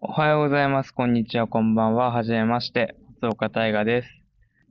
[0.00, 0.92] おはようございます。
[0.94, 1.48] こんにちは。
[1.48, 2.12] こんばんは。
[2.12, 2.94] はじめまして。
[3.20, 4.08] 松岡大河です。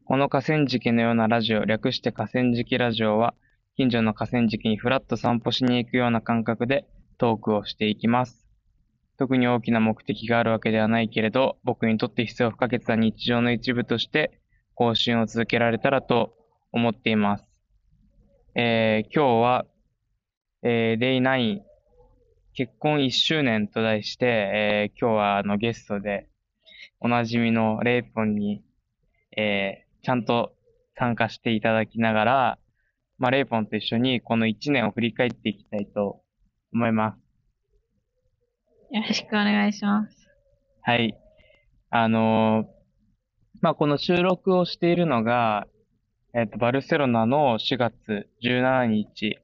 [0.05, 3.33] この河川敷のようなラジオ、略して河川敷ラジオは、
[3.75, 6.87] 近所の河川敷にふらっと散歩しに行くような感覚で
[7.17, 8.47] トークをしていきます。
[9.17, 14.39] 特に大きな目的があるわけではないけれど、僕にとって必要不可欠な日常の一部として、
[14.75, 16.37] 更新を続けられたらと
[16.71, 17.45] 思っています。
[18.55, 19.65] えー、今日は、
[20.63, 21.59] えー、デイ9、
[22.57, 26.27] 結婚1周年と題して、えー今日はあのゲストで、
[26.99, 28.63] おなじみのレイポンに、
[29.37, 30.55] えーちゃんと
[30.95, 32.59] 参加していただきながら、
[33.19, 36.23] まあ、レイポンと一緒にこの1年を振り返っていきたいと
[36.73, 37.19] 思います。
[38.91, 40.27] よろしくお願いします。
[40.81, 41.15] はい。
[41.91, 42.67] あのー
[43.61, 45.67] まあ、この収録をしているのが、
[46.33, 49.37] えっと、バルセロナの4月17日、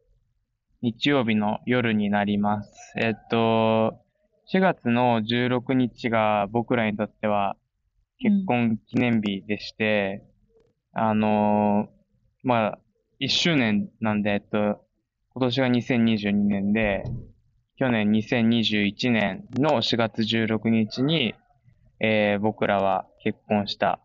[0.84, 2.94] 日曜日の夜になります。
[2.98, 3.94] えっと、
[4.54, 7.56] 4月の16日が僕らにとっては
[8.20, 10.26] 結婚記念日でして、
[10.92, 11.88] あの
[12.44, 12.80] まあ、
[13.22, 14.86] 1周年なんで、えっと、
[15.34, 17.06] 今年が2022年で、
[17.78, 21.34] 去年2021年の4月16日に、
[22.02, 24.02] えー僕らは結婚した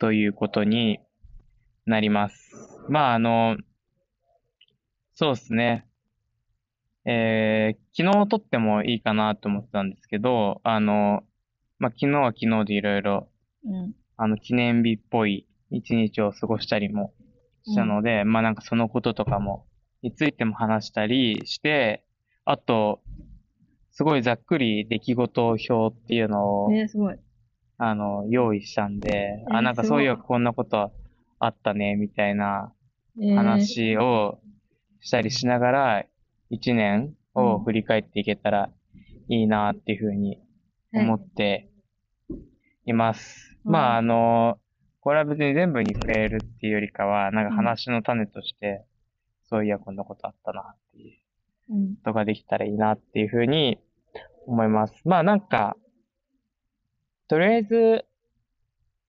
[0.00, 0.98] ということに
[1.86, 2.50] なります。
[2.88, 3.56] まあ、あの、
[5.20, 5.86] そうですね。
[7.04, 11.24] えー昨日撮ってもいいかなと思ってたんですけど、あの、
[11.78, 13.28] まあ、昨日は昨日でいろいろ、
[13.66, 13.92] うん。
[14.16, 17.12] あの、記念日っぽい一日を過ごしたりも
[17.64, 19.66] したので、まあなんかそのこととかも、
[20.00, 22.02] についても話したりして、
[22.46, 23.02] あと、
[23.90, 27.18] すごいざっくり出来事表っていうのを、ねすごい。
[27.76, 30.90] あの、用意したんで、えーあ、なんかそういえばすごいこんなこと
[31.38, 32.72] あったね、みたいな
[33.18, 34.40] えー、話を
[35.00, 36.04] したりしながら、
[36.50, 38.70] 一年を振り返っていけたら
[39.28, 40.38] いいなっていうふうに
[40.92, 41.70] 思って
[42.86, 43.58] います。
[43.64, 44.58] うんまあ、あの、
[45.00, 48.84] これは別に全部に触れるっていうよりかは、なんか話の種として、
[49.48, 53.78] そういや、こんなことあったなっていうとができたらいいなっていうふうに
[54.46, 54.94] 思います。
[55.04, 55.76] まあ、なんか、
[57.28, 58.04] とりあえず、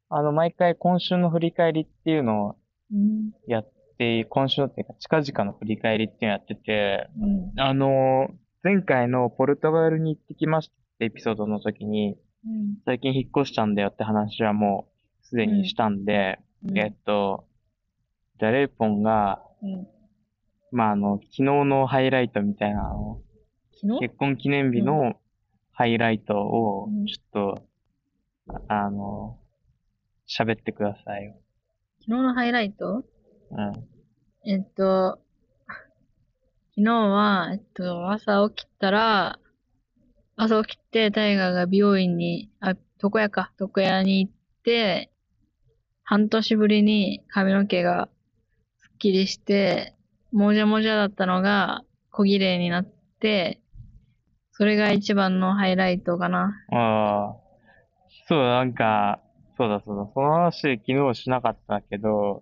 [0.09, 2.55] あの、毎回今週の振り返りっていうのを
[2.93, 3.31] うん。
[3.47, 7.59] やって、今週のっていうか、近々の振り返りっていうのをやってて、うん。
[7.59, 8.29] あの、
[8.63, 12.77] 前回のポルトガルに行ってきましたってエピソードの時に、うん。
[12.83, 14.87] 最近引っ越したんだよって話はも
[15.21, 16.77] うすでにしたんで、うん。
[16.79, 17.45] えっと、
[18.39, 19.87] じゃあレイポンが、うん。
[20.71, 23.23] まあ、あの、昨日のハイライトみたいなのを、
[23.79, 23.99] 昨日？
[23.99, 25.13] 結婚記念日の
[25.73, 27.55] ハイライトをうん、ちょっ
[28.47, 29.37] と、あの、
[30.27, 31.35] 喋ってくださいよ。
[31.99, 33.03] 昨日のハイライト？
[33.51, 33.90] うん。
[34.43, 35.19] えっと、
[36.75, 39.37] 昨日は、えっと、朝起きたら、
[40.35, 45.11] 朝起きて、タイガーが美容院に、あ、床屋か、床屋に行って、
[46.03, 48.09] 半年ぶりに髪の毛が
[48.79, 49.93] すっきりして、
[50.31, 52.85] もじゃもじゃだったのが小綺麗になっ
[53.19, 53.61] て、
[54.53, 56.55] それが一番のハイライトかな。
[56.71, 57.35] ああ、
[58.27, 59.21] そうだ、なんか、
[59.55, 62.41] そうだそうだ、その話昨日しなかったけど、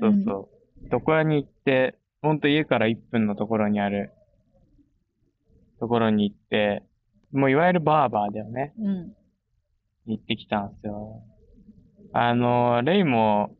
[0.00, 0.53] そうそう、
[0.90, 4.12] 床屋に行って、ほんと家から1分のところにある、
[5.80, 6.82] ところに行って、
[7.32, 8.72] もういわゆるバーバーだよね。
[8.78, 9.14] うん。
[10.06, 11.22] 行ってきたんですよ。
[12.12, 13.56] あの、レイも、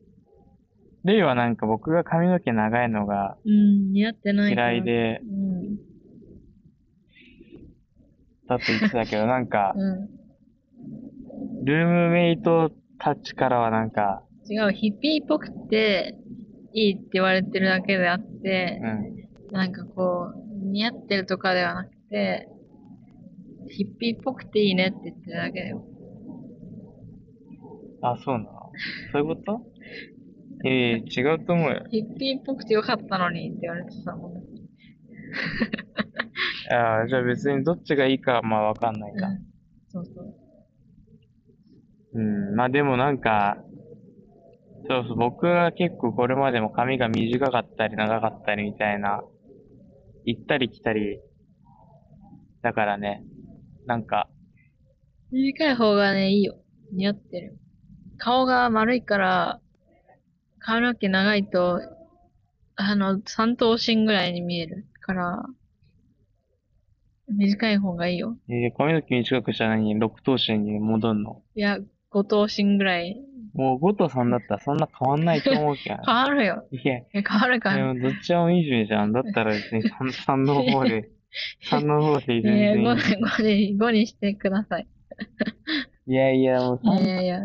[1.05, 4.55] レイはなんか僕が髪の毛長いのがうん、似合ってない。
[4.55, 5.77] 嫌いで、うん。
[8.49, 10.09] だと言ってたけど、 なんか、う
[11.65, 14.53] ルームメイトたちからはなんか、ん。
[14.53, 16.17] 違う、ヒッピーっぽくて
[16.77, 18.87] いいって言われてるだけであってう、
[19.53, 22.49] ん、なんかこう、似合ってるとかではなくて、
[23.71, 25.85] ヒッピーっぽくていいねって言ってるだけだよ。
[28.03, 28.73] あ、そうなの？
[29.13, 29.61] そういうこと？
[30.65, 31.85] ええ違うと思うよ。
[31.91, 34.33] ヒッピーっぽくてよかったのにって言われてたもん。
[36.73, 39.27] ああ、じゃあ別にどっちがいいかはまあわかんないか。
[39.29, 39.39] うん。
[39.89, 40.35] そうそう。
[42.15, 43.59] うん、まあでもなんか、
[44.89, 49.23] そうそう、僕は結構これまでも髪が短かったり長かったりみたいな、
[50.25, 51.21] 行ったり来たり、
[52.63, 53.23] だからね、
[53.87, 54.29] なんか、
[55.31, 56.57] 短い方がね、いいよ。
[56.93, 57.59] 似合ってる。
[58.19, 59.61] 顔が丸いから、
[60.59, 61.81] 髪の毛長いと、
[62.77, 65.45] あの、三頭身ぐらいに見えるから、
[67.29, 68.37] 短い方がいいよ。
[68.49, 71.43] えー髪の毛短くしたのに六頭身に戻んの？
[71.55, 71.79] いや、
[72.11, 73.17] 五頭身ぐらい。
[73.55, 75.97] もう5と3だったらそんな変わんないと思うけど。
[76.07, 76.71] 変わるよ。
[76.71, 77.95] いや、え変わるかでら。
[77.95, 79.13] もどっちもいいじゃん。
[79.13, 81.11] だったら別に 3, 3 の方で
[81.71, 83.17] 3の方で全いや、然いい。
[83.19, 84.89] 5, 5に、5にしてください。
[86.07, 87.41] いやいや、もういや3いやいや、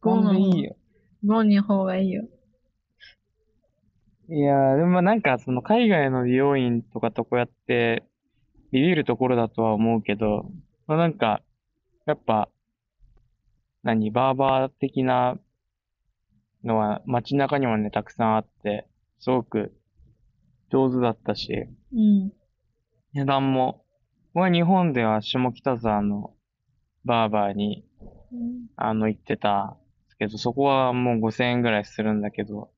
[0.00, 0.76] 3でいいよ。
[1.24, 2.28] 5の方がいいよ。
[4.28, 8.04] いやー、でもまあなんかその海外の美容院とかとこうやって
[8.72, 10.50] ビビるところだとは思うけど、
[10.86, 11.42] まあなんか、
[12.06, 12.50] やっぱ、
[13.84, 15.38] 何、バーバー的な
[16.64, 18.88] のは街中にもね、たくさんあって、
[19.20, 19.72] すごく
[20.70, 22.32] 上手だったし、うん。
[23.12, 23.84] 値段も、
[24.32, 26.32] 僕は日本では下北沢の
[27.04, 27.84] バーバーに、
[28.32, 32.70] うんあの、行ってたんですけど、そこはもう5000円ぐらいするんだけど、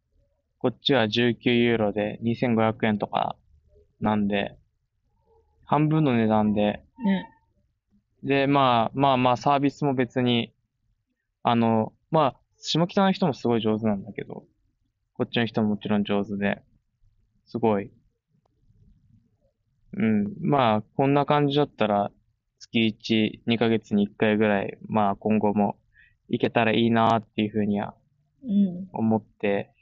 [0.59, 3.37] こっちは19ユーロで2500円とか
[4.00, 4.59] なんで、
[5.64, 7.31] 半分の値段で、ね。
[8.25, 10.52] で、まあまあまあサービスも別に、
[11.49, 14.47] あの、まあ、下北の人もすごい上手なんだけど、
[15.15, 16.61] こっちの人ももちろん上手で、
[17.45, 17.93] すごい。
[19.93, 20.35] うん。
[20.41, 22.11] まあ、こんな感じだったら、
[22.59, 25.77] 月1、2ヶ月に1回ぐらい、まあ今後も
[26.29, 27.95] 行けたらいいなっていうふうには
[28.43, 28.89] うん。
[28.93, 29.73] 思って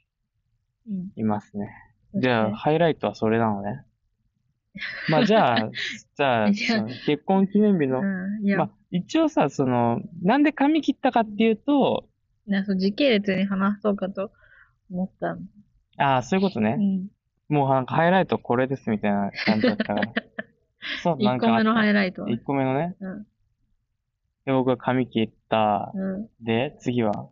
[0.87, 1.09] うん。
[1.17, 1.71] いますね。
[2.13, 3.87] そしてじゃあ、ハイライトはそれなのね。
[5.09, 5.71] まあ、じゃあ、
[6.15, 6.51] じゃあ、
[7.07, 8.55] 結婚記念日の、うん。
[8.55, 12.05] まあ、一応さ、その、なんで髪切ったかっていうと、
[12.46, 14.31] ねそう時系列に話そうかと
[14.88, 15.41] 思ったの。
[15.96, 16.76] ああ、そういうことね。
[16.79, 17.08] うん。
[17.49, 20.02] もうなんかハイライトこれですみたいな感じだったから。
[21.02, 22.31] そう、なん1か個目のハイイライトは。
[22.31, 22.94] 1個目のね。
[23.00, 23.26] うん。
[24.44, 25.93] で、僕が髪切った。
[25.93, 27.29] うで、次は？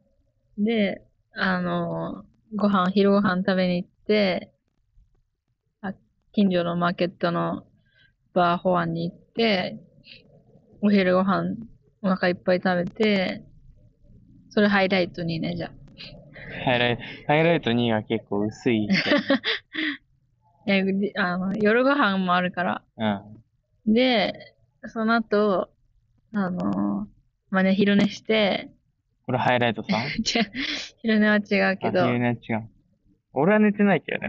[0.59, 0.65] ん。
[0.65, 2.25] で、あの、
[2.57, 4.53] ご飯、昼ご飯食べに行って、
[5.81, 5.95] あ
[6.33, 7.67] 近所のマーケットの
[8.35, 9.79] バーホアンに行って、
[10.85, 11.55] お昼ご飯
[12.03, 13.45] お腹いっぱい食べて、
[14.51, 15.71] それハイライトにね、じゃあ。
[16.65, 18.89] ハイライト、ハイライト2が結構薄い
[21.17, 22.83] あの夜ご飯もあるから。
[23.87, 23.95] うん。
[23.95, 24.57] で、
[24.87, 25.71] その後、
[26.33, 27.07] あの、
[27.51, 28.69] まあね、昼寝して、
[29.27, 30.01] これハイライトさん？
[31.01, 31.43] 昼寝は違う
[31.77, 32.69] けど、あ、昼寝違う。
[33.35, 34.27] 俺は寝てないけどね。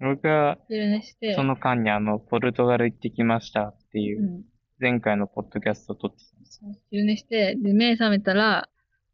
[0.00, 4.44] うん、僕は、昼寝して、その間にあの、ポルトガル行ってきましたっていうう、ん、
[4.78, 6.60] 前回のポッドキャストを撮ってたんです。
[6.90, 8.68] 昼寝して、で、目覚めたら、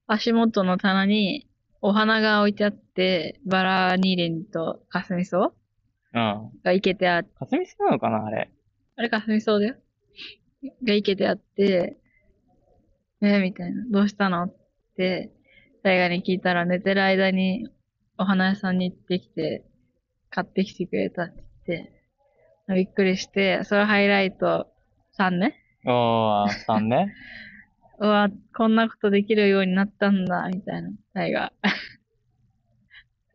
[0.09, 1.49] 足元の棚に
[1.81, 5.55] お花が置いてあって、バラニリンとカスミソ
[6.15, 6.51] うん。
[6.65, 8.51] がいけてあって、かすみさんなのかなあれ？
[8.97, 9.77] あれカスミソだよ。
[10.85, 11.97] がいけてあって、
[13.21, 13.85] えみたいな。
[13.89, 14.43] どうしたの？
[14.43, 14.57] っ
[14.97, 15.31] て、
[15.85, 17.69] 大河に聞いたら寝てる間に
[18.19, 19.65] お花屋さんに行ってきて、
[20.29, 21.93] 買ってきてくれたって言って、
[22.75, 24.72] びっくりして、それハイライト
[25.19, 25.57] 3ね。
[25.87, 27.13] おー、さんね。
[27.99, 30.91] うわ、こんなことできるようになったんだ、みたいな。
[31.13, 31.53] 大河。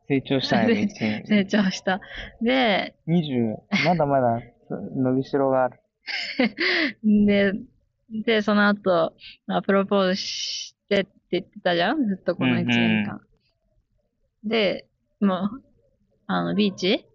[0.07, 1.23] 成長したね、 一年。
[1.25, 2.01] 成長した。
[2.41, 4.41] で、20、まだまだ
[4.95, 5.79] 伸びしろがある。
[7.03, 7.53] で、
[8.25, 9.13] で、その後、
[9.45, 12.07] まあ、プロポーズしてって言ってたじゃん？
[12.07, 13.19] ずっとこの1年間。
[14.43, 14.87] で、
[15.19, 15.63] もう、
[16.27, 17.05] あの、ビーチ？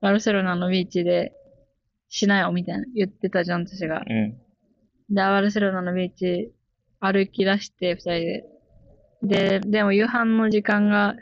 [0.00, 1.32] バルセロナのビーチで、
[2.08, 4.02] しなよ、みたいな言ってたじゃん、私が。
[4.08, 4.32] うん。
[4.32, 4.36] で、
[5.14, 6.52] バルセロナのビーチ
[7.00, 8.44] 歩き出して、二人で。
[9.22, 11.16] で、でも夕飯の時間が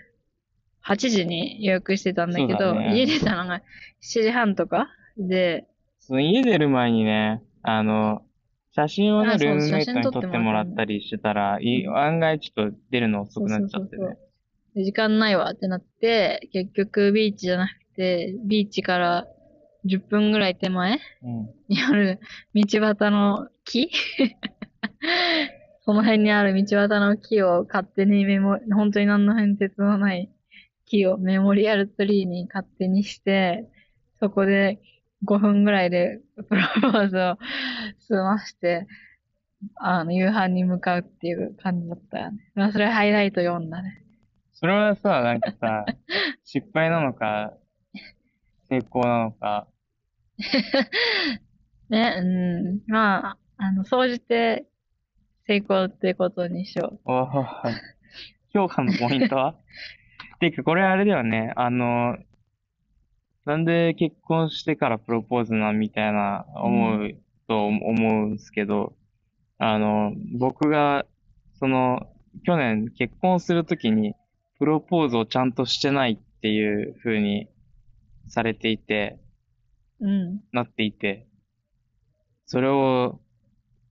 [0.86, 3.62] 8時に予約してたんだけど、そうだね家出たのが
[4.02, 4.88] 7時半とか？
[5.16, 5.66] で、
[6.00, 8.22] その家出る前にね、あの、
[8.72, 14.18] 写真をね、あそうルームメイトに撮ってもらったりしてたら、いい案外ちょっと出るの遅くなっちゃってねそうそうそう。
[14.74, 19.26] で時間ないわってなって、結局ビーチじゃなくて、ビーチから
[19.86, 21.50] 10分ぐらい手前うん。
[21.68, 22.20] にある
[22.54, 23.90] 道端の木？
[25.84, 30.30] その辺にある道端の木を勝手にメモ、本当に何の変哲もない
[30.86, 33.68] 木をメモリアルツリーに勝手にして、
[34.18, 34.80] そこで
[35.24, 37.38] 5分ぐらいで プロポーズを
[38.00, 38.86] 済まして、
[39.76, 42.38] あの、夕飯に向かうっていう感じだったよね。
[42.54, 44.02] まあ、それハイライト読んだね。
[44.54, 45.84] それはさ、なんかさ、
[46.44, 47.54] 失敗なのか、
[48.68, 49.66] 成功なのか、
[51.88, 52.24] ね、う
[52.88, 52.92] ん。
[52.92, 54.66] まあ、あの、総じて
[55.46, 57.46] 成功ってことにしよおー
[58.52, 59.54] 評価のポイントは？
[60.40, 62.16] てか、これあれだよね、あの、
[63.44, 67.14] なんで結婚してからプロポーズなんみたいな思う
[67.46, 68.96] と思うんですけど、
[69.58, 71.06] あの、僕が、
[71.54, 72.08] その、
[72.44, 74.14] 去年結婚するときに、
[74.58, 77.48] プロポーズをちゃんとしてないっていう風に
[78.26, 79.18] されていて、
[80.00, 80.06] う。
[80.06, 80.40] うん。
[80.52, 81.26] なっていて、
[82.46, 83.20] それを、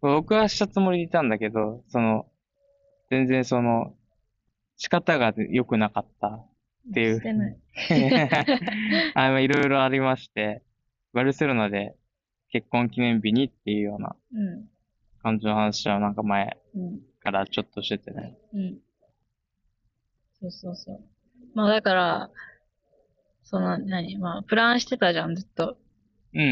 [0.01, 2.27] 僕はしたつもりでいたんだけど、その、
[3.09, 3.95] 全然その、
[4.77, 6.47] 仕方が良くなかったっ
[6.93, 7.57] ていうしてない。
[9.15, 10.63] あの、いろいろありまして、
[11.13, 11.95] バルセロナで
[12.49, 14.69] 結婚記念日にっていうようなうん。
[15.21, 16.99] 感じの話はなんか前うん。
[17.21, 18.37] からちょっとしててね。
[18.53, 18.79] うん。
[20.39, 21.01] そうそうそう。
[21.53, 22.29] まあだから、
[23.43, 24.17] その、何？
[24.17, 25.77] まあ、プランしてたじゃん、ずっと。
[26.35, 26.47] うんうん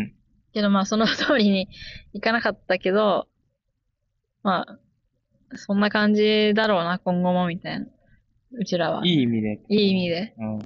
[0.00, 0.12] うん。
[0.52, 1.68] けどまあ、その通りに
[2.14, 3.28] いかなかったけど、
[4.42, 4.78] まあ、
[5.56, 7.86] そんな感じだろうな、今後も、みたいな。
[8.52, 9.06] うちらは。
[9.06, 9.60] いい意味で。
[9.68, 10.34] いい意味で。
[10.38, 10.58] うん。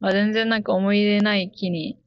[0.00, 1.98] まあ、全然なんか思い出ない木に、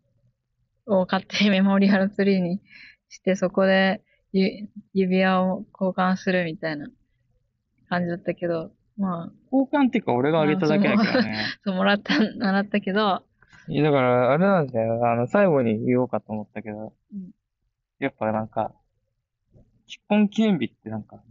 [0.85, 2.61] を買ってメモリアルツリーに
[3.09, 4.01] して、そこで
[4.31, 6.87] ゆ指輪を交換するみたいな
[7.89, 11.45] 感じだったけど、まあ、交換っていうか俺があげただけだけどね。
[11.63, 13.23] そう、もらった、もらったけど、
[13.69, 15.11] だから、あれなんだよ。
[15.11, 17.31] あの、最後に言おうかと思ったけど、うん
[17.99, 18.73] やっぱなんか、
[19.85, 21.21] 結婚記念日ってなんか、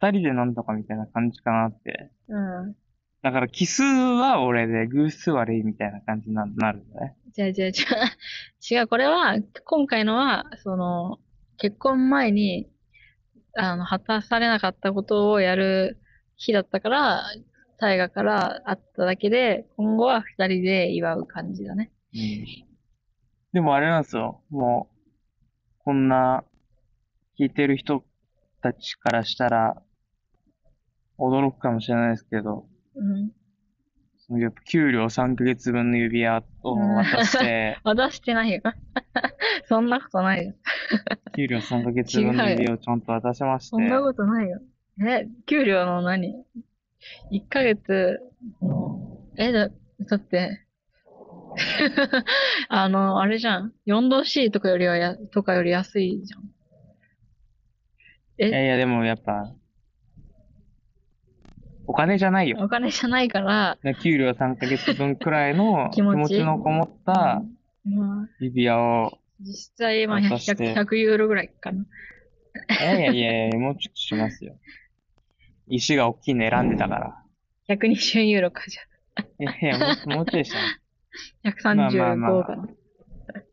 [0.00, 2.10] 二人でなんとかみたいな感じかなって。
[2.28, 2.76] うん。
[3.22, 7.16] だから、奇数は俺で、偶数は例みたいな感じにななるんだね。
[7.36, 7.72] 違う違う違う。
[8.70, 11.18] 違う、これは、今回のは、その、
[11.56, 12.70] 結婚前に、
[13.56, 15.98] あの、果たされなかったことをやる
[16.36, 17.24] 日だったから、
[17.80, 21.90] 大河から会っただけで、今後は二人で祝う感じだね。
[22.14, 22.46] うん。
[23.52, 24.42] でもあれなんですよ。
[24.50, 26.44] もう、こんな、
[27.38, 28.04] 聞いてる人
[28.62, 29.82] たちからしたら、
[31.18, 33.32] 驚くかもしれないですけど、うん。
[34.18, 38.60] そのやっぱ給料3ヶ月分の指輪を渡して、 渡してないよ。
[39.64, 40.54] そんなことないよ。
[41.34, 44.60] 給料3ヶ月分の指輪をちゃんと渡しまして、そんなことないよ。
[45.08, 46.44] え、給料の何？
[47.30, 48.20] ?1 ヶ月
[48.62, 50.66] の、え、だ、だって、
[52.68, 53.72] あの、あれじゃん。
[53.86, 56.42] 4度 C とかよりはや、とかより安いじゃん。
[58.48, 59.52] いやいや、でもやっぱ、
[61.86, 62.58] お金じゃないよ。
[62.60, 67.42] お金じゃないから、ね給料3ヶ月分くらいの 気気持ちのこもった
[67.84, 71.84] まあ、指輪を、実際、まあ、100、渡して100ユーロぐらいかな。
[72.80, 74.56] いやいやいや、もうちょっとしますよ。
[75.68, 77.22] 石が大きいの選んでたから。
[77.68, 78.76] 120ユーロかじ
[79.38, 80.58] いやいや、もうもうちょいした。
[81.68, 81.76] ゃん。
[81.76, 82.68] まあまあまあ135かな。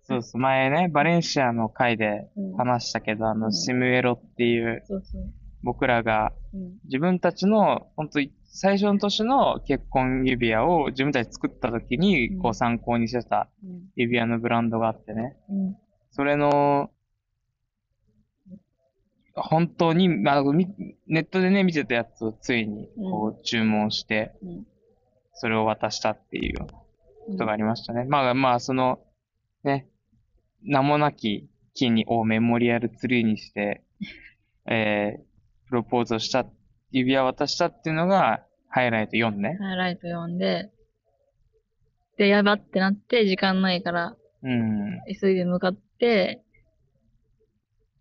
[0.04, 5.22] そうそう、前ね、バレンシアの回でうん話したけど、あの、うんシムエロっていう、そうそう。
[5.64, 6.74] 僕らがうん。
[6.86, 13.82] 自分たちの、本当最初の年の結婚指輪を自分たち作った時に、うんこう参考にしてたうん。
[13.96, 15.36] 指輪のブランドがあってね。
[15.50, 15.78] うん。
[16.12, 16.90] それの、
[19.38, 20.68] 本当に、まあ、み
[21.08, 24.68] ネットでね、見てたやつをついに、こう、注文して、うん。
[25.34, 28.06] それを渡したっていうことがありましたね。
[28.06, 29.00] まあまあ、その、
[29.64, 29.88] ね、
[30.64, 33.84] 名もなき木に、をメモリアルツリーにして、
[34.66, 36.46] えー、プロポーズをした、
[36.92, 39.58] 指輪を渡したっていうのが、ハイライト4ね。
[39.60, 40.72] ハイライト読んで、
[42.18, 45.02] で、やばってなって、時間ないから、うん。
[45.20, 46.44] 急いで向かって、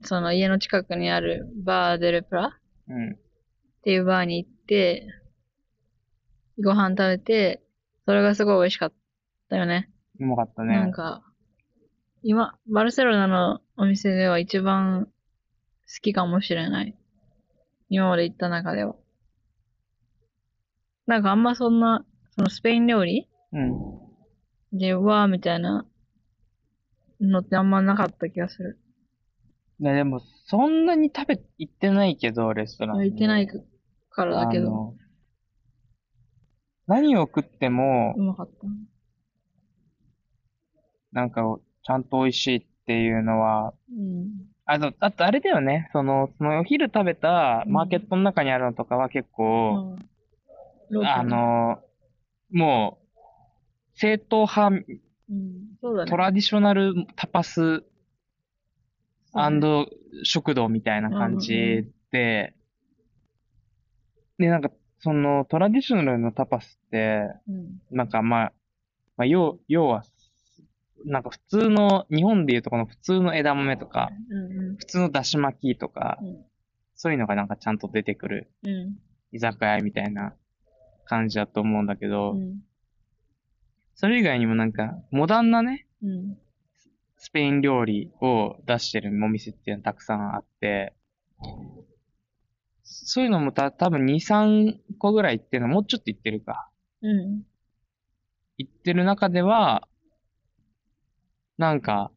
[0.07, 2.59] その家の近くにあるバーデルプラ
[2.89, 3.13] うん。
[3.13, 3.17] っ
[3.83, 5.07] ていうバーに行って、
[6.63, 7.63] ご飯食べて、
[8.07, 8.93] それがすごい美味しかっ
[9.51, 9.91] たよね。
[10.19, 10.75] うまかったね。
[10.75, 11.23] なんか、
[12.23, 15.11] 今、バルセロナのお店では一番好
[16.01, 16.97] きかもしれない。
[17.89, 18.97] 今まで行った中では。
[21.07, 24.79] なんかあんまそんな、そのスペイン料理うん。
[24.79, 25.87] で、うわーみたいな
[27.21, 28.79] のってあんまなかった気がする。
[29.79, 33.11] ね、でも、そんなに食べ、行ってないけど、レストランに。
[33.11, 33.49] 行ってない
[34.11, 34.95] からだけど、
[36.87, 38.53] 何を食ってもう、まかった。
[41.13, 44.31] なんか、ちゃんと美味しいっていうのは、うん。
[44.65, 50.09] あと、あとあれだよね、その、そのお昼食べたマーケットの中にあるのとかは結構、うん
[50.91, 51.79] ローカルあ、の、
[52.51, 54.85] もう、正統派、
[55.29, 56.11] うん、そうだね。
[56.11, 57.83] トラディショナルタパス
[59.37, 59.87] そうだね
[60.25, 62.55] 食堂みたいな感じで、
[64.39, 67.81] で、なんか、そのトラディショナルのタパスって、うん。
[67.91, 68.53] なんかまあ、
[69.17, 70.05] まあ、要、要は、
[71.05, 76.45] なんか普通の、日本でいうとこの普通の枝豆とか、うん普通のだし巻きとか、うん
[76.99, 78.51] そういうのがなんかちゃんと出てくる。
[79.31, 80.33] 居酒屋みたいな
[81.05, 82.61] 感じだと思うんだけど、うん。
[83.95, 86.39] それ以外にもなんか、モダンなね、うん。
[87.19, 90.95] スペイン料理を出してるお店っていうのたくさんあって、
[92.83, 96.69] そういうのもた多分2、3個ぐらい行ってるの、もうちょっと行ってるか。
[97.03, 97.43] うん。
[98.59, 99.89] 行ってる中では、
[101.59, 102.11] なんか、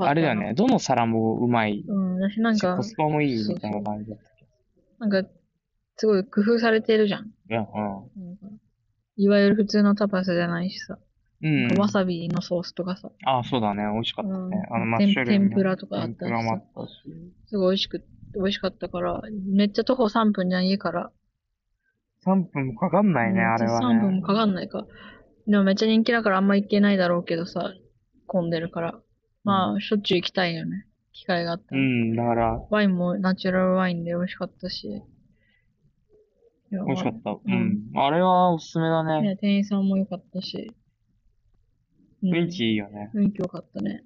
[0.00, 0.54] あれだよね、。
[0.54, 4.46] どの皿もうまいうん、私なんし、かコ、スパもいいみたいな感じだったけ
[4.98, 5.30] なんか、
[5.96, 7.30] すごい工夫されてるじゃん。
[7.48, 7.56] ど。
[7.56, 8.60] うん、うん。
[9.16, 10.98] いわゆる普通のタパスじゃないしさ。
[11.42, 11.78] うん。
[11.78, 13.82] わさびのソースとかさ、あ、そうだね。
[13.92, 14.36] 美味しかったね。
[14.38, 15.48] うんあの、マッシュルーム。
[15.48, 16.92] 天ぷらとかあったしさ天ったし。
[17.46, 18.04] すごい美味しく、
[18.34, 21.10] 美味しかったから、めっちゃ徒歩3分じゃん、家から。
[22.26, 23.86] 3分もかかんないね、あれはね。
[23.86, 24.86] 3分もかかんないか。
[25.46, 27.72] でもめっちゃ人気だからあんま行けないだろうけどさ、
[28.26, 29.00] 混んでるから。
[29.42, 30.86] まあ、しょっちゅう行きたいよね。
[31.12, 31.80] 機会があったら。
[31.80, 35.02] うん、だから、ワインもナチュラルワインで美味しかったし。
[36.70, 37.30] 美味しかった。
[37.30, 37.98] ううんん。
[37.98, 39.22] あれはおすすめだね。
[39.22, 40.72] ね、店員さんも良かったし。
[42.22, 43.10] うん雰囲気いいよね。
[43.14, 44.04] 雰囲気良かったね。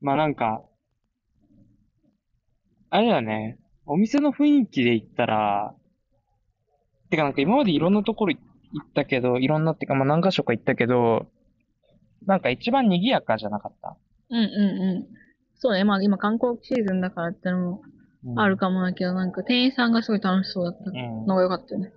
[0.00, 0.62] まあなんか、
[2.90, 3.58] あれだよね。
[3.86, 5.74] お店の雰囲気で言ったら、
[7.10, 8.38] てかなんか今までいろんなところ行
[8.84, 11.26] ったけど、いろんなってかまあ何箇所か行ったけど、
[12.26, 13.96] なんか一番賑やかじゃなかった？
[14.30, 15.06] うんうんうん。
[15.56, 17.82] そうね、まあ今観光シーズンだからってのも
[18.24, 21.26] うんあるかもだけど、なんか店員さんがすごい楽しそうだったうん。
[21.26, 21.92] のが良かったよね。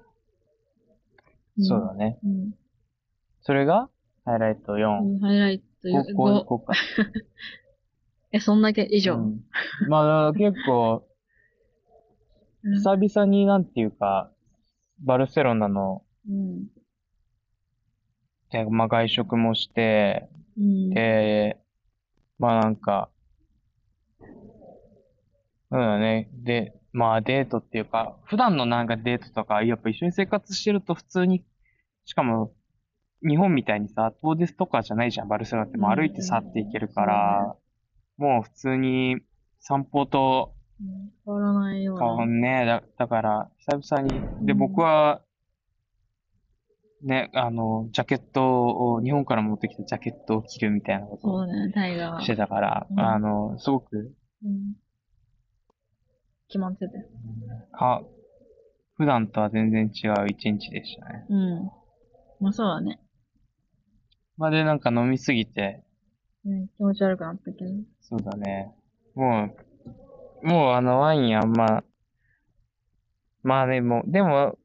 [1.59, 2.19] んそうだね。
[2.23, 2.53] うん。
[3.41, 3.89] それが、
[4.25, 5.03] ハイライト4。
[5.03, 6.45] うんハイライトこう、こう、5。
[6.45, 6.73] こうか。
[8.31, 9.15] え、そんだけ以上？
[9.15, 9.39] うん
[9.87, 11.07] まあ結構、
[12.63, 14.31] うん久々になんていうか、
[14.99, 16.65] バルセロナの、うん。
[18.49, 20.27] でまあ外食もして、
[20.57, 20.89] うん。
[20.89, 21.57] で、
[22.39, 23.11] まあなんか、
[24.19, 26.27] そうだね。
[26.33, 31.45] で、まあデートっていうか、普段のなんかデートとか、やっぱ一緒に生活してると普通に、
[32.05, 32.51] しかも、
[33.27, 35.77] 日本みたいにさ、遠出とかじゃないじゃん、バルセロナって。
[35.77, 37.55] もう歩いて去っていけるから、
[38.17, 39.17] もう普通に
[39.59, 42.25] 散歩とうん変わらないよう変わな。
[42.25, 42.65] んねえ。
[42.65, 44.21] だ、だから、久々に。
[44.45, 45.21] で、うん僕は、
[47.01, 48.63] ね、あの、ジャケット
[48.93, 51.45] を、日本から持ってきたジャケットを着るみたいなことを。
[52.21, 54.13] してたから、うんあの、すごく、
[54.43, 54.75] うん。
[56.47, 56.93] 決まってて。
[57.71, 58.03] か、
[58.97, 61.25] 普段とは全然違う一日でしたね。
[61.29, 61.71] うん。
[62.39, 62.99] まあそうだね。
[64.37, 65.83] まあ、で、なんか飲みすぎて、
[66.45, 67.71] うん、気持ち悪くなったけど。
[68.01, 68.75] そうだね。
[69.15, 69.49] も
[70.43, 71.83] う、もうあのワインあんま、
[73.43, 74.57] まあでも、でも、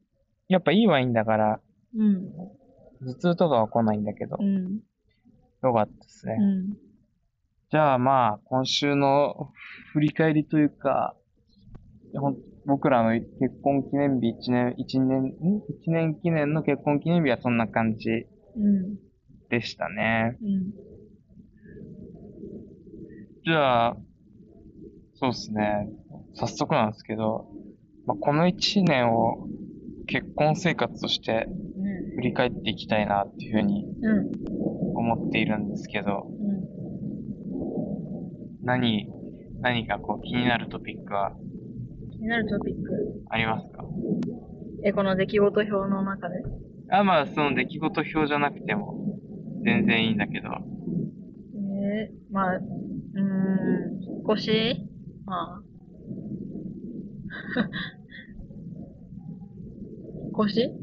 [0.48, 1.60] やっぱいいワインだから、
[1.96, 2.32] うん。
[3.02, 4.80] 頭痛とかは来ないんだけどう、ん。
[5.62, 6.36] よかったですね。
[6.38, 6.76] うん。
[7.70, 9.52] じゃあまあ、今週の
[9.92, 11.14] 振り返りというか、
[12.14, 13.30] ほん僕らの結
[13.62, 15.32] 婚記念日一年、一年、ん
[15.68, 18.98] 一年記念の結婚記念日はそんな感じうん。
[19.50, 20.38] でしたね。
[20.40, 20.72] うん。
[23.44, 23.96] じゃあ、
[25.14, 25.88] そうですね。
[26.34, 27.46] 早速なんですけど、
[28.06, 29.48] まあ、この一年を
[30.06, 32.16] 結婚生活としてうん。
[32.16, 34.30] 振り返っていきたいなっていうふうにうん。
[34.96, 36.60] 思っているんですけど、うん。
[38.62, 39.08] 何、
[39.60, 41.32] 何かこう気になるトピックは
[42.12, 43.24] 気になるトピック？
[43.30, 43.84] ありますか？
[44.84, 46.36] え、この出来事表の中で？
[46.90, 48.99] あ、まあ、その出来事表じゃなくても
[49.62, 54.86] 全然いいんだけど、えー、まあ、うーん、引っ越し？
[55.26, 55.62] まあ。
[60.24, 60.60] 引っ越し？
[60.62, 60.74] 引っ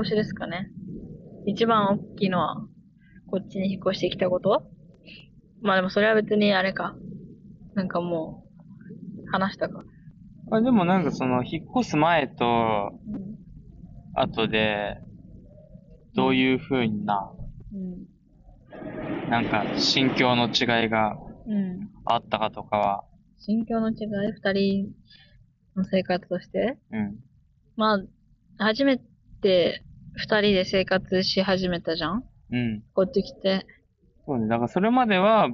[0.00, 0.70] 越しですかね。
[1.46, 2.66] 一番大きいのは、
[3.30, 4.70] こっちに引っ越してきたこと？
[5.62, 6.96] まあでもそれは別にあれか。
[7.74, 8.44] なんかも
[9.26, 9.82] う、話したか。
[10.52, 13.34] あでもなんかその引っ越す前とうん。
[14.14, 14.98] 後で、
[16.14, 17.32] どういう風な、
[17.72, 18.06] うん。
[19.30, 21.90] なんか心境の違いがうん。
[22.06, 23.04] あったかとかは、
[23.38, 24.94] 心境の違い二人
[25.76, 27.16] の生活としてうん。
[27.76, 28.98] まあ、初め
[29.40, 32.82] て二人で生活し始めたじゃんうん。
[32.94, 33.66] こっち来て。
[34.26, 34.48] そうね。
[34.48, 35.48] だからそれまでは、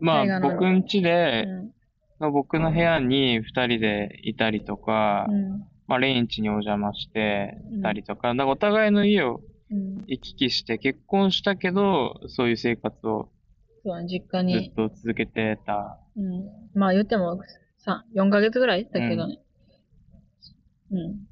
[0.00, 2.32] まあ僕ん家うで、ん。
[2.32, 5.58] 僕の部屋に二人でいたりとか、うん。
[5.86, 9.53] まあレイン家にお邪魔してうんたりとか、だからお互いの家をうん。
[10.06, 13.30] 行き来して結婚したけど、そういう生活を
[13.84, 14.74] そうね、実家ずにっ。
[14.74, 15.98] と続けてた。
[16.16, 16.48] うん。
[16.74, 17.40] まあ言っても、
[17.78, 19.40] さ、4ヶ月ぐらいだけどね。
[20.90, 21.26] うん。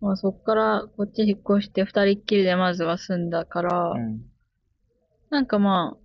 [0.00, 4.20] まあそっからこっち引っ越して二人っきりでまずは住んだから、うん。
[5.30, 5.98] なんかまあ、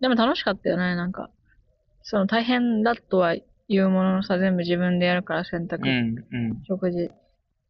[0.00, 1.30] でも楽しかったよね、なんか。
[2.02, 3.34] その大変だとは
[3.68, 6.16] 言うもののさ、全部自分でやるから洗濯、うん。
[6.30, 6.62] うん。
[6.64, 7.10] 食事。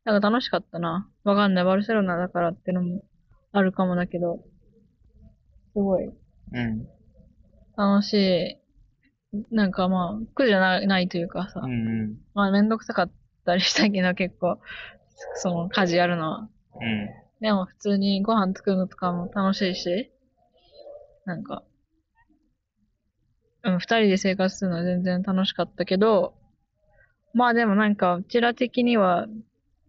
[0.04, 1.10] なんか楽しかったな。
[1.24, 1.64] わかんない。
[1.64, 3.02] バルセロナだからってのも
[3.52, 4.42] あるかもだけど、
[5.72, 6.88] すごいうん。
[7.76, 8.58] 楽しい。
[9.54, 11.70] なんかまあ、苦じゃなないというかさ、うん。
[11.70, 11.74] う
[12.06, 12.18] ん。
[12.34, 13.12] まあめんどくさかっ
[13.44, 14.58] たりしたけど結構、
[15.34, 16.48] その家事やるのは。
[16.80, 17.10] うん。
[17.40, 20.10] でも普通にご飯作るのとかも楽しいし、
[21.24, 21.62] なんか、
[23.62, 26.34] うん、二人で生活するのは全然楽しかったけど、
[27.34, 29.26] まあでもなんか、うちら的には、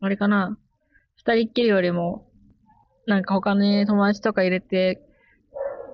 [0.01, 0.57] あれかな、
[1.17, 2.29] 二人っきりよりも、
[3.05, 5.01] なんか他に友達とか入れて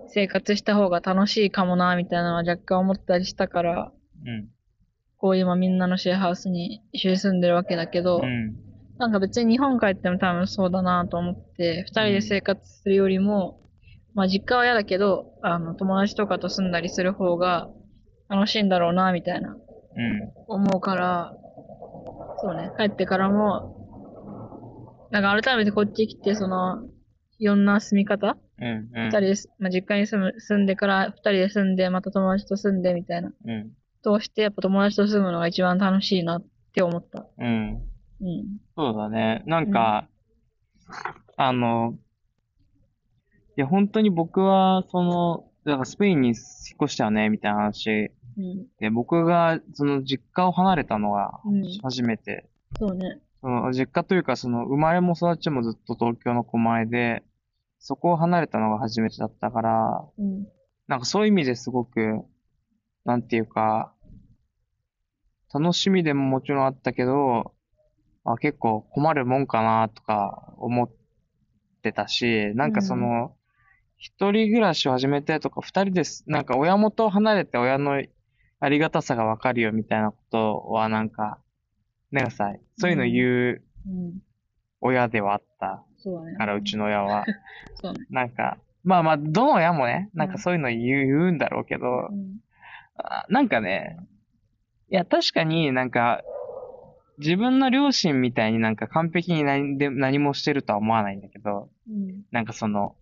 [0.10, 3.92] 生活した方が楽しいかもな、みたいなのは若干思ったりしたから、
[4.26, 4.50] うん。
[5.18, 8.56] こう今みんなのシェアハウスに一緒に住んでるわけだけど、うん。
[8.98, 13.60] なんか別に日本帰っても多分そうだなと思って、二人で生活するよりも、
[14.14, 17.70] まあ実家は嫌だけど、あの友達とかと住んだりする方が
[18.30, 19.60] 楽しいんだろうな、みたいなうん。
[20.48, 21.34] 思うから、
[22.42, 23.75] そうね、帰ってからも、
[25.12, 26.88] なんか改めてこっち来て、その、
[27.40, 28.66] いろんな住み方うん。
[28.66, 28.90] うん。
[29.06, 33.32] 二人で、まあ、実家に住む、住んでから二人で住んで、また友達と住んでみたいな。
[33.46, 33.72] うん。
[34.04, 37.28] 通して、やっぱ友達と住むのが一番楽しいなって思った。
[37.38, 37.82] うん。
[38.22, 38.58] うん。
[38.76, 39.44] そうだね。
[39.46, 40.08] なんか、
[41.38, 41.98] あの、
[43.58, 46.38] いや、本当に僕は、その、だからスペインに引っ
[46.84, 48.68] 越したよね、みたいな話うん。
[48.80, 51.64] で、僕が、その実家を離れたのがうん。
[51.82, 52.50] 初めて。
[52.78, 53.20] そうね。
[53.46, 57.24] その実家というか、その生まれも育ちもずっと東京の狛江で、
[57.78, 60.48] そこを離れたのが初めてだったから、うん。
[60.88, 62.26] なんかそういう意味ですごく、
[63.04, 63.94] なんていうか、
[65.54, 67.54] 楽しみでももちろんあったけど、
[68.24, 70.90] あ、結構困るもんかなとか思っ
[71.84, 73.36] てたし、なんかその、
[73.98, 78.02] 一人暮らしを始めてとか、二人です、なんか親元を離れて親の
[78.60, 81.38] ありがたさがわかるよみたいなことはなんか、
[82.16, 84.22] なんかさ、そういうの言ううん。
[84.80, 85.84] 親ではあった。
[86.38, 87.26] から、うちの親は。
[87.76, 88.06] そうね。
[88.10, 92.38] なんか、まあまあ、どの親もね、なんかそういうの言う言うんだろうけど、うん。
[92.96, 93.98] あなんかね、
[94.90, 96.24] いや、確かになんか、
[97.18, 102.24] 自分の両親みたいになんか完璧に何で何もしてるとは思わないんだけど、うん。
[102.32, 102.96] なんかその、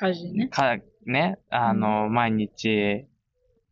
[0.00, 0.48] 家事ね。
[0.48, 3.06] か、ね、あの、毎日、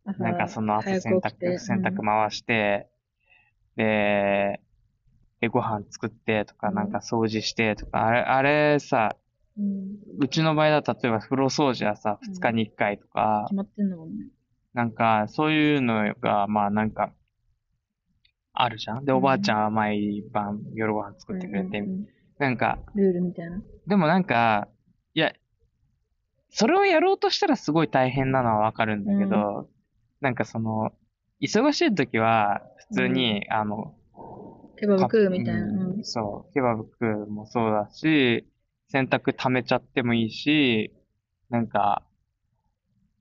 [0.05, 2.87] 朝なんかその朝洗濯、洗濯回して、
[3.75, 4.61] で、
[5.41, 6.75] で、ご飯作ってとか、うん。
[6.75, 9.15] なんか掃除してとか、あれ、あれさ、
[9.57, 9.97] うん。
[10.19, 12.33] うちの場合だと例えば風呂掃除はさ、うん。
[12.33, 14.25] 2日に1回とか、決まってんだもんね。
[14.73, 17.13] なんか、そういうのが、まあなんか、
[18.53, 19.05] あるじゃん。
[19.05, 19.17] で、うん。
[19.19, 21.83] おばあちゃんは毎晩夜ご飯作ってくれて
[22.37, 23.61] なんか、ルールみたいな。
[23.87, 24.67] でもなんか、
[25.13, 25.33] いや、
[26.49, 29.69] それをやろうとしたらすごい大変なのはわかるんだけど、
[30.21, 30.91] なんかその、
[31.41, 33.95] 忙しい時は、普通に、あの、
[34.79, 35.61] ケバブ食うみたいな。
[35.61, 36.03] ううんん。
[36.03, 38.47] そう、ケバブ食うもそうだし、
[38.87, 40.91] 洗濯溜めちゃってもいいし、
[41.49, 42.03] なんか、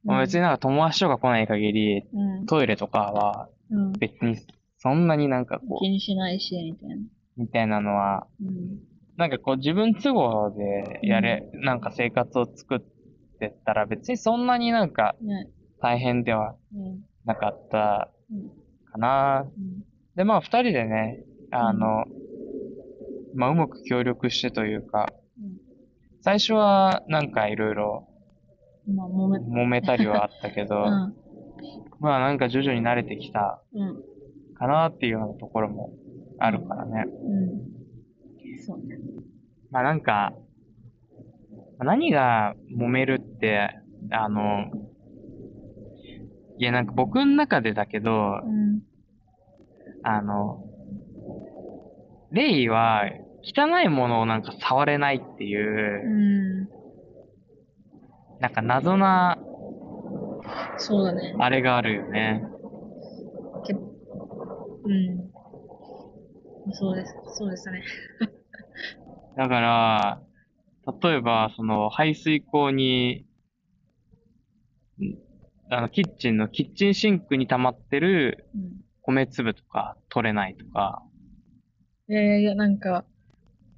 [0.05, 2.47] まあ別になんか友達とか来ない限り、うん。
[2.47, 3.92] トイレとかはうん。
[3.92, 4.37] 別に
[4.79, 6.94] そんなになんかこ気にしないし、みたいな。
[6.97, 7.01] う、
[7.37, 8.79] みたいなのは、うん。
[9.16, 12.81] なんかこう自分都合でやれ、なんか生活を作っ
[13.40, 15.49] てったら別にそんなになんかね。
[15.81, 17.05] 大変ではうん。
[17.25, 18.49] なかったうん。
[18.90, 19.40] かな。
[19.40, 19.83] うん。
[20.14, 22.06] で、まあ二人でね、あの、
[23.34, 25.58] まあうまく協力してというか、うん
[26.20, 28.08] 最初はなんかいろいろ
[28.94, 31.14] まあ、揉め、たりはあったけど、 うん。
[32.00, 34.02] まあなんか徐々に慣れてきたうん。
[34.54, 35.92] かなっていうようなところも
[36.38, 37.06] あるからね。
[37.24, 37.61] うん。
[38.66, 38.98] そうね。
[39.70, 40.32] まあなんか、
[41.78, 43.70] 何が揉めるって、
[44.11, 44.70] あの、
[46.56, 48.80] いやなんか僕の中でだけど、うん。
[50.02, 50.64] あの、
[52.33, 53.05] レイは
[53.43, 56.69] 汚いものをなんか触れないっていうう、ん。
[58.41, 59.38] なんか謎な
[60.79, 61.35] そうだね。
[61.38, 62.43] あれがあるよね。
[63.67, 65.31] けうん。
[66.73, 67.14] そうです。
[67.33, 67.83] そうですね。
[69.37, 70.23] だから、
[71.03, 73.27] 例えば、その排水口に、
[75.01, 75.17] ん
[75.71, 78.73] あの、キッチンのキッチンシンクに溜まってるうん。
[79.03, 81.03] 米粒とか取れないとか、
[82.09, 83.05] いやいやいや、なんか、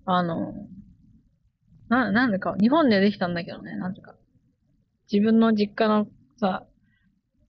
[0.05, 0.55] あの、
[1.89, 4.15] な、なんでか、日本でできたんだけどね、なんてか。
[5.13, 6.07] 自分の実家の
[6.39, 6.65] さ、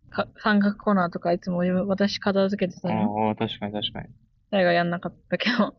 [0.09, 3.27] か三角コーナーとかいつも私片付けてたの。
[3.27, 4.07] ああ、確かに確かに。
[4.49, 5.75] 誰がやんなかったけど。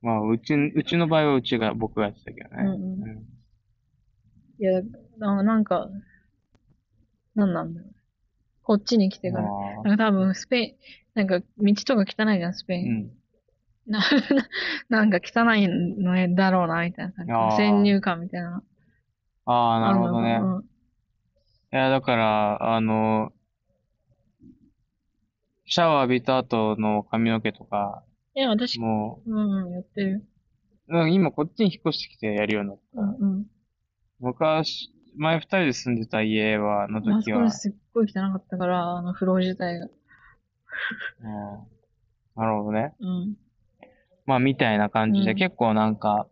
[0.00, 2.56] まあ、うち、うちの場合はうちが、僕がやってたけどね。
[2.62, 3.24] うんうん
[4.60, 4.82] いや、
[5.18, 5.88] ななんか、
[7.36, 7.92] なんなんだろう。
[8.64, 9.44] こっちに来てから。
[9.44, 9.50] ま
[9.82, 10.76] あなんか多分、スペイン、
[11.14, 12.96] なんか、道とか汚いじゃん、スペイうン。
[13.04, 13.17] ん。
[13.88, 14.00] な、
[14.88, 17.56] なんか汚いのだろうな、みたいな。
[17.56, 18.62] 先入観みたいな。
[19.46, 20.40] ああ、なるほどね。
[21.72, 23.32] いや、だから、あの、
[25.66, 28.02] シャワー浴びた後の髪の毛とか、
[28.34, 30.24] いや、私、もうんうん、やってる。
[30.88, 33.00] う、うん今こっちに引っ越してきてやるようになった。
[33.00, 33.46] うんうん。
[34.20, 39.86] 昔、前二人で住んでた家は、のあ時は、そこすっごい汚かったから、あの、風呂自体が。
[39.86, 41.78] うん
[42.36, 42.94] なるほどね。
[43.00, 43.36] うん。
[44.28, 46.28] まあ、みたいな感じで、うん結構なんか、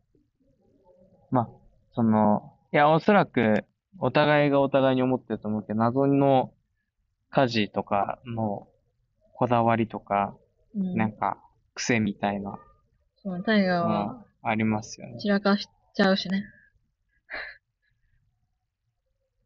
[1.30, 1.48] まあ、
[1.94, 3.64] その、いや、おそらく、
[3.98, 6.52] お互いがお互いに思ってると思うけど、謎の
[7.30, 8.68] 家事とかの
[9.32, 10.36] こだわりとか、
[10.76, 10.94] うん。
[10.94, 11.38] なんか、
[11.74, 12.58] 癖みたいな
[13.22, 15.18] そう、タイガーのはありますよね。
[15.18, 16.44] 散らかしちゃうしね。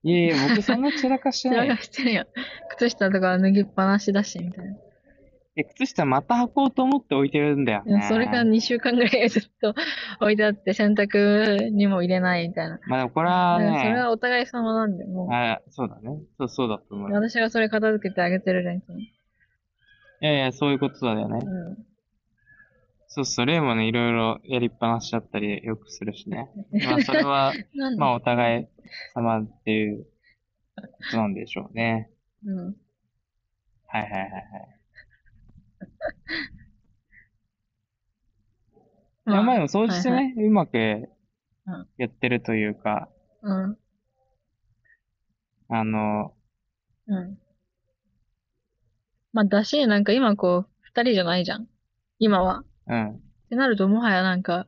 [0.02, 1.84] いえいえ、僕そんな散らかして散ないよらか。
[1.84, 2.26] してるよ。
[2.70, 4.76] 靴下とか脱ぎっぱなしだし、みたいな。
[5.60, 8.02] え、靴下また履こうと思って置いてるんだよね。
[8.08, 9.74] それが2週間ぐらいずっと
[10.20, 12.80] 置いてあって、洗濯にも入れないみたいな。
[12.86, 16.20] まあでもこれはだからそれね、はお互い様なんで、もあそうだね。
[16.38, 17.08] そう、そうだと思う。
[17.08, 17.12] う。
[17.12, 18.80] 私がそれ片付けてあげてるじゃん、い
[20.20, 21.38] やいや、そういうことだよね。
[21.38, 21.90] う
[23.12, 26.48] そうそう、例もね、いろいろやりっぱなしだったりよくするしね。
[26.84, 27.54] まあそれは、
[27.96, 28.66] まあお互い
[29.14, 30.04] 様っていう
[30.76, 32.10] ことなんでしょうね。
[32.44, 32.76] うん。
[33.88, 34.79] はいはいはいはい。
[39.26, 41.08] いやまあでも掃除してはいね、うまくうん
[41.98, 43.08] やってるというか、
[43.42, 43.78] うん。
[45.68, 46.34] あの、
[47.06, 47.38] うん。
[49.32, 51.68] まあ、だし、なんか今こう、二人じゃないじゃん。
[52.18, 52.64] 今は。
[52.88, 53.10] うん。
[53.10, 54.66] ってなると、もはやなんか、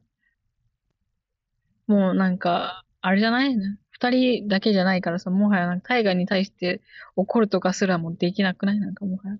[1.89, 3.57] もうなんか、あれじゃない？
[3.57, 3.79] ね。
[3.91, 6.83] 二人だけじゃないからさ、もはやなんか、タイガーに対して
[7.17, 8.79] 怒るとかすらもできなくない？
[8.79, 9.39] なんかもはや。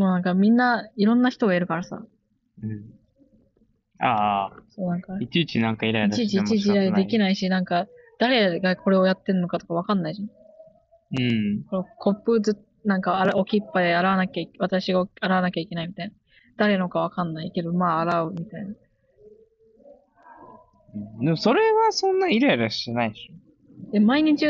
[0.00, 2.02] もうなんかみんな、いろんな人がいるからさ。
[2.62, 2.90] うん。
[3.98, 7.18] ああ、そうなんか、いちいちなんかイライラいちいちいちいちできい。
[7.18, 7.86] ないし、なんか、
[8.18, 11.22] 誰がこれをやってんのかとかわかんないじゃん。
[11.22, 11.64] うん。
[11.64, 16.14] このコップず、なんか洗、置きっぱで洗わなきゃい、私が洗わなきゃいけないみたいな。
[16.56, 18.74] 誰のかわかんないけど、まあ洗うみたいな。
[21.22, 23.92] でもそれはそんなイライラしてないでしょ。
[23.92, 24.46] で、毎日、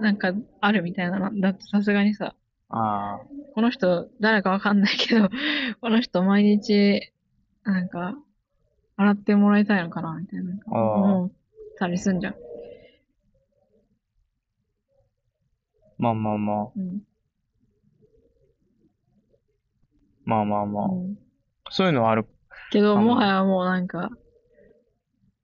[0.00, 1.40] なんか、あるみたいなの。
[1.40, 2.34] だってさすがにさ、
[2.70, 3.33] ああ。
[3.54, 5.28] この人、誰かわかんないけど、
[5.80, 7.12] この人毎日、
[7.62, 8.18] なんか、
[8.96, 10.58] 洗ってもらいたいのかなみたいな。
[10.66, 11.30] 思っ
[11.78, 12.34] たりすんじゃん。
[15.98, 16.72] まあまあまあ。
[16.76, 17.02] うん。
[20.24, 20.86] まあまあまあ。
[20.86, 21.18] うん
[21.70, 22.26] そういうのはある。
[22.70, 24.10] けど、もはやもうなんか、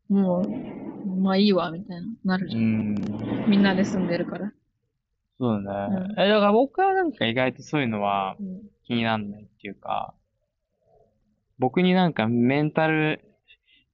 [0.09, 2.95] もう、まあいいわ、みたいな、なるうじゃん。
[2.95, 3.49] ん。
[3.49, 4.53] みんなで住んでるから。
[5.41, 5.97] そうだね。
[5.97, 8.61] うんえ、だから僕はなんか意外とそういうのはうん。
[8.85, 10.15] 気にならないっていうか、
[11.59, 13.25] 僕になんかメンタル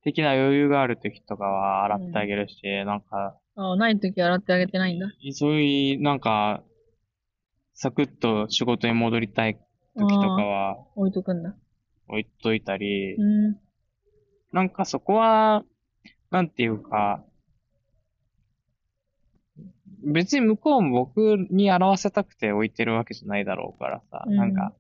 [0.03, 5.07] 的な余裕がある時とかは洗ってあげるし、なんか、ああ、ない時洗ってあげてないんだ。
[5.33, 6.63] そういう、なんか、
[7.75, 9.59] サクッと仕事に戻りたい
[9.99, 11.55] 時とかは置いとくんだ。
[12.09, 13.59] 置いといたり、うん。
[14.53, 15.63] なんかそこは、
[16.31, 17.23] なんていうか、
[20.07, 24.73] 別に向こうも僕に表せたくて置いてるわけじゃないだろうからさ、うんなんか、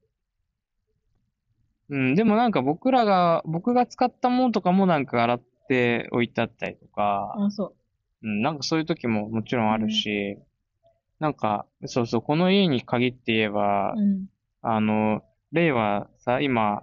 [1.91, 7.75] うん、でもなんか僕らが、僕が使ったものとかもなんか洗って置いてあったりとか、あ、そ
[8.23, 10.39] うん、なんかそういう時ももちろんあるし、
[11.19, 14.01] なんか、そうそう、この家に限って言えば、う。
[14.01, 14.27] うん。
[14.62, 16.83] あの、例はさ、今、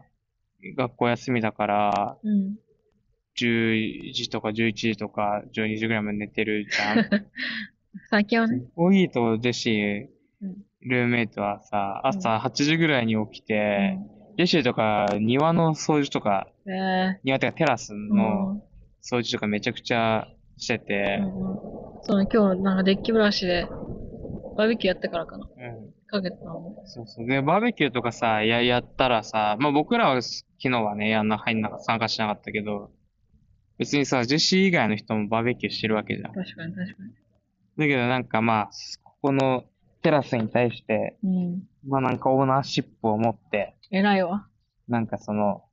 [0.77, 2.55] 学校休みだから、うん。
[3.35, 7.09] 10時とか11時とか12時ぐらいまで寝てるじゃん。
[8.09, 8.63] 最近はね。
[8.75, 10.07] オギーとジェシー
[10.41, 13.99] うん、ルーメイトはさ、朝8時ぐらいに起きて、
[14.37, 16.73] ジェシーとか庭の掃除とか、うん。
[16.73, 18.61] え庭ってかテラスえの
[19.01, 20.27] 掃除とかめちゃくちゃ
[20.57, 21.59] してうて、んうん。
[22.01, 23.67] そうね、今日なんかデッキブラシで、
[24.57, 25.47] バーベキューやってからかな。
[25.55, 25.93] うん。
[26.07, 26.75] かけてたの。
[26.85, 27.27] そうそう。
[27.27, 32.91] で、バーベキューとかさ、や、やったらさ、まあ僕らは昨日はね、やんな、入んなか参加しなかったけど、
[33.77, 36.33] 別にさ、ジェシー以外の人もバーベキューしてるわけじゃん。
[36.33, 37.22] 確かに確かに。
[37.77, 38.69] だけどなんかまあ、
[39.03, 39.63] ここの
[40.01, 41.63] テラスに対して、うん。
[41.87, 44.47] まあなんかオーナーシップを持って、偉いわ。
[44.87, 45.63] なんかその、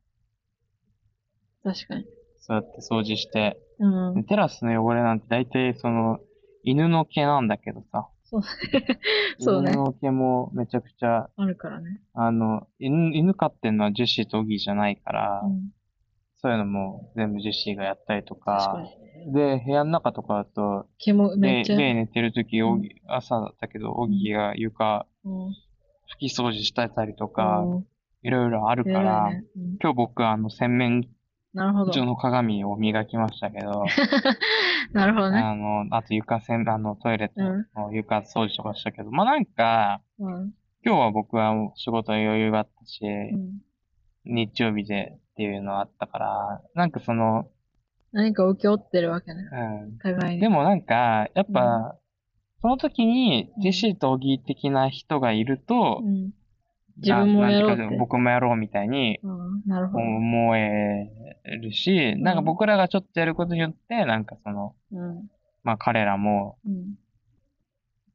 [1.63, 2.07] 確かに。
[2.39, 4.25] そうやって掃除して、うん。
[4.25, 6.21] テラスの汚れなんて大体その、
[6.63, 8.09] 犬の毛なんだけどさ。
[8.25, 8.43] そう
[9.39, 12.01] そうね犬の毛もめちゃくちゃ、あるからね。
[12.15, 15.71] あの、犬、犬飼ってんのはジェシーとオギーじゃないから、うん。
[16.43, 18.83] そういうのも全部ジェシーがやったりと確かか、
[19.27, 19.33] に。
[19.33, 21.77] で、部屋の中とかだと、毛もめっちゃ。
[21.77, 25.49] 寝てるとき、うん朝だったけど、オギーが床うん。
[25.49, 25.53] 拭
[26.19, 27.87] き掃除してたりとか、うん
[28.23, 29.45] いろいろあるか偉ら、いね。
[29.57, 31.09] うん今日僕はあの洗面。
[31.55, 33.85] 所の鏡を磨きましたけど、
[34.93, 35.39] なるほどね。
[35.41, 37.33] あの、あと床洗、あのトイレ
[37.75, 40.55] の床掃除とかしたけど、まあなんか、うん。
[40.85, 43.59] 今日は僕は仕事に余裕があったし、うん。
[44.25, 47.49] 日曜日でっていうのがあったから、なんかその、
[48.13, 49.49] 何か請け負ってるわけね。
[49.51, 49.99] うん。
[49.99, 50.41] 互いに。
[50.43, 51.97] でもなんか、やっぱ、
[52.61, 56.33] その時にジェシーとオギー的な人がいるとう、ん。
[56.99, 57.99] 自分もやろう。
[57.99, 59.19] 僕もやろうみたいに。
[59.93, 61.09] 思え
[61.63, 65.31] るし、なんか僕らがちょっとやることによって、なんかその、うん。
[65.65, 66.95] まあ彼らも、うん。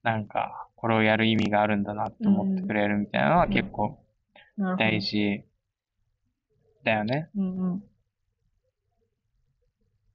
[0.04, 3.98] なんか、これをやる意味があるんだなって思ってくれるみたいなのはうん結構。
[4.78, 5.44] 大事
[6.86, 7.30] だよね。
[7.36, 7.84] うんうん。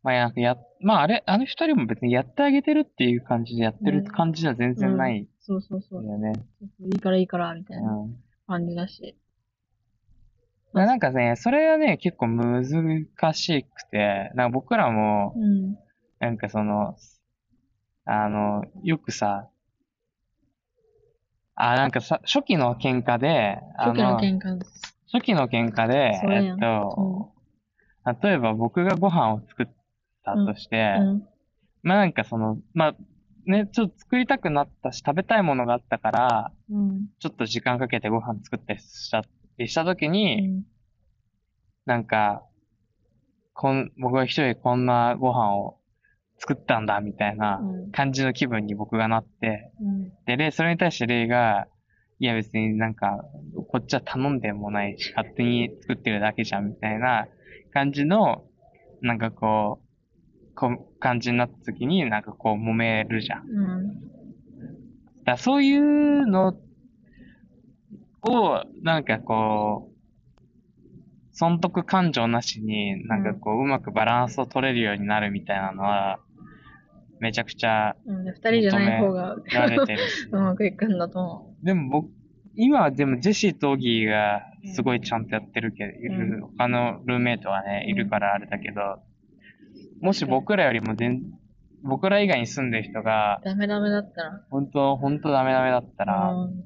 [0.02, 6.02] まあなんかや、まああれ、あの二人も別にやってあげてるっていう感じでやってるうん感じじゃ全然ないそうそうそう。
[6.02, 6.32] んだよね。
[6.80, 8.16] いいからいいから、みたいなうん。
[8.46, 9.16] 感じだし。
[10.72, 12.64] まあなんかね、それはね、結構難
[13.34, 15.76] しくて、なんか僕らも、うん。
[16.20, 16.96] なんかその、
[18.04, 19.48] あの、よくさ、
[21.56, 24.96] あ、なんかさ、初期の喧嘩で、あ初期の喧嘩です。
[25.12, 27.32] 初期の喧嘩で、えっと、
[28.22, 29.66] 例えば僕がご飯を作っ
[30.24, 31.28] たとして、うん。
[31.82, 32.96] まあなんかその、まあ、
[33.46, 37.06] ね、ちょっと作りたくなったし、食べたいものがあったから、うん。
[37.18, 39.22] ちょっと時間かけてご飯作ったりした
[39.58, 40.64] りした時うに、ん。
[41.86, 42.44] なんか、
[43.54, 45.78] こん、僕が一人でこんなご飯を
[46.38, 50.12] 作ったんだ、みたいなうん感じの気分に僕がなって、うん。
[50.26, 51.66] で、レイ、それに対してレイが、
[52.20, 53.24] いや別になんか、
[53.68, 57.26] こっちは頼んでもないし、勝手に作ってるだけじゃん、みたいな
[57.72, 58.44] 感じの、
[59.00, 63.48] なんかこう、こう感じになった時に、なんかこう揉めるじゃん。
[63.48, 64.00] うん。
[65.24, 66.58] だそういうの
[68.20, 69.90] を、なんかこう、
[71.32, 76.20] 損得感情なしに、なんかこう、うまくバランスを取れるようになるみたいなのは、
[77.20, 78.32] めちゃくちゃうん。
[78.32, 80.28] 人じゃない方が、やれてるし。
[80.32, 82.10] うまくいくんだと思でも僕、
[82.56, 84.42] 今はでもジェシーとオギーが
[84.74, 88.80] すごいちゃんとやってるけど、うん他のルーメイトはね、うんいるからあれだけど、
[90.00, 91.22] もし僕らよりも全、
[91.82, 94.46] 僕ら以外に住んでる人がう。、ダメダメだったら。
[94.50, 96.64] 本当本当ダメダメだったら、うん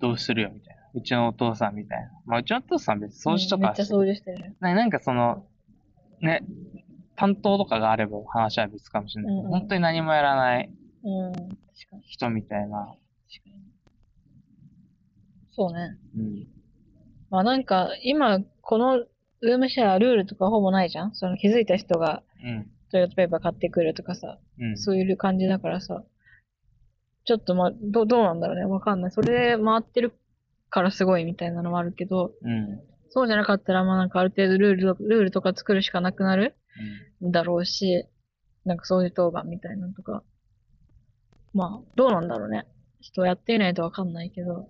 [0.00, 0.82] どうするよみたいな。
[0.94, 2.10] うちのお父さんみたいな。
[2.26, 4.56] まあ、うちのお父さん別に掃除とかめっちゃ掃除してる。
[4.58, 5.46] ななんかその、
[6.20, 6.42] ね、
[7.22, 10.70] 担当とかがあれば話は別かもしれないけど、うんうん本当に何もやらない。
[12.04, 12.94] 人みたいな。
[15.52, 15.96] そうね。
[16.16, 16.46] うん。
[17.30, 18.98] まあなんか、今、この
[19.40, 21.14] ルームシェアルールとかほぼないじゃん？
[21.14, 22.70] その気づいた人がうん。
[22.90, 24.76] トイレットペーパー買ってくるとかさ、うん。
[24.76, 26.02] そういう感じだからさ、
[27.24, 28.64] ちょっとまあ、ど、どうなんだろうね。
[28.64, 29.10] わかんない。
[29.12, 30.12] それで回ってる
[30.70, 32.80] からすごいみたいなのもあるけど、うん。
[33.10, 36.52] そうじゃなかったら、まあなんかある程度ルールと、ルールとか作るしかなくなるん
[37.22, 38.06] だろうし、
[38.64, 40.22] なんか掃除当番みたいなのとか。
[41.52, 42.66] まあ、どうなんだろうね。
[43.00, 44.68] 人やっていないとわかんないけど。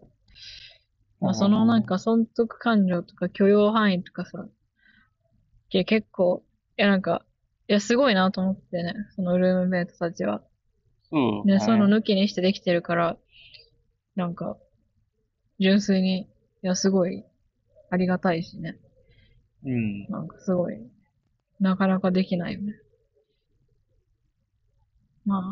[1.21, 4.45] まあそのなんか損得感情とか許容範囲とかさ、
[5.69, 6.43] け結構、
[6.77, 7.25] いやなんか、
[7.69, 10.43] いやすごいなと思ってね、そのルームメイトたちは。
[11.11, 11.47] そう。
[11.47, 13.17] ね、その抜きにしてできてるから、
[14.17, 14.57] なんか、
[15.61, 16.27] 純粋に、い
[16.63, 17.25] やすごい、
[17.91, 18.79] ありがたいしね。
[19.65, 20.07] うん。
[20.09, 20.75] なんかすごい、
[21.63, 22.75] なかなかできないよね。
[25.25, 25.43] まあ、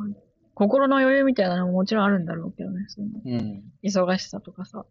[0.54, 3.62] 心の余裕みたいなのももちろんあるんだろうけどね、その、うん。
[3.84, 4.84] 忙しさとかさ、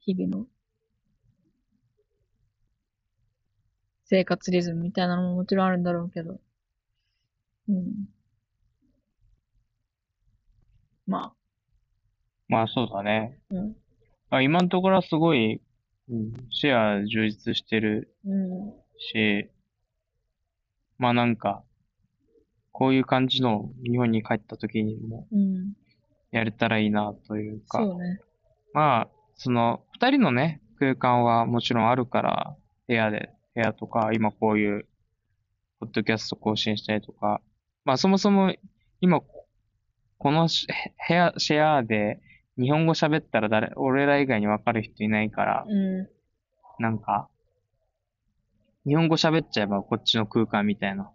[0.00, 0.46] 日々の、
[4.06, 6.40] 生活リズムみたいなのももちろんあるんだろうけど、
[7.68, 8.08] うん。
[11.06, 11.32] ま
[12.48, 13.38] まあそうだね。
[13.52, 13.76] あ、うん、
[14.30, 15.62] あ今のところはすごい、
[16.10, 19.48] うん、シェア充実してるうん、し、
[20.98, 21.62] まあなんか、
[22.72, 25.74] こういう感じの日本に帰った時にもうん、
[26.32, 28.20] やれたらいいなというか、そうね。
[28.72, 32.56] まあ、その、二人のね、空間はもちろんあるから、
[32.88, 34.86] 部屋で、部屋とか、今こういう、
[35.78, 37.40] ポッドキャスト更新したりとか、
[37.84, 38.52] まあそもそも、
[39.00, 40.66] 今、このし
[41.08, 42.20] 部屋、シェアで、
[42.58, 46.08] 日本語喋ったら誰、俺ら以外にわかる人いないから、うん、
[46.78, 47.28] なんか、
[48.86, 51.10] 日本語喋っちゃえばこっちの空間みたいな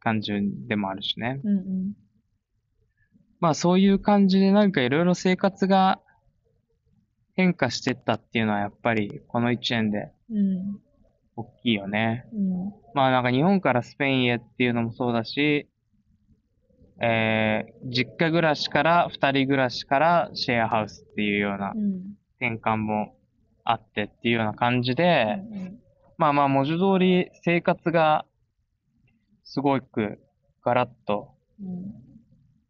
[0.00, 0.32] 感じ
[0.68, 1.40] でもあるしね。
[1.44, 1.92] うん、うん。
[3.40, 6.00] まあそういう感じでなんかいろいろ生活が
[7.34, 10.80] 変化してったっていうのはやっぱりこの一年でうん、
[11.36, 12.26] 大きいよね。
[12.32, 15.68] うん、まあなんか日本からスペインへっていうのもそうだし、
[17.00, 23.14] えー、実家暮らしから二人暮らしからシェアハウスっていうようなうん、転換も
[23.64, 25.78] あってっていうような感じで、うん、
[26.18, 28.24] まあまあ文字通り生活が
[29.44, 30.18] すごく
[30.62, 31.94] ガラッとうん、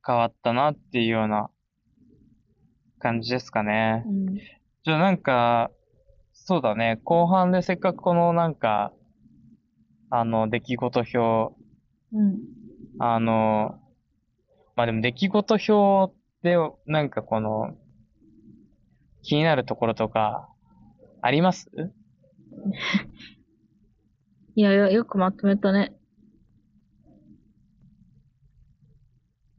[0.07, 1.51] 変わったなっていうような
[2.99, 4.05] 感じですかね。
[4.07, 5.70] うん、じゃあなんか、
[6.32, 8.92] そうだね、後半でせっかくこのなんか、
[10.11, 11.55] あの、出来事表、
[12.12, 12.38] うん、
[12.99, 13.80] あの、
[14.76, 17.76] まあでも出来事表で、なんかこの、
[19.22, 20.49] 気になるところとか、
[21.20, 21.68] あります？
[24.57, 25.95] いやいや、よくまとめたね。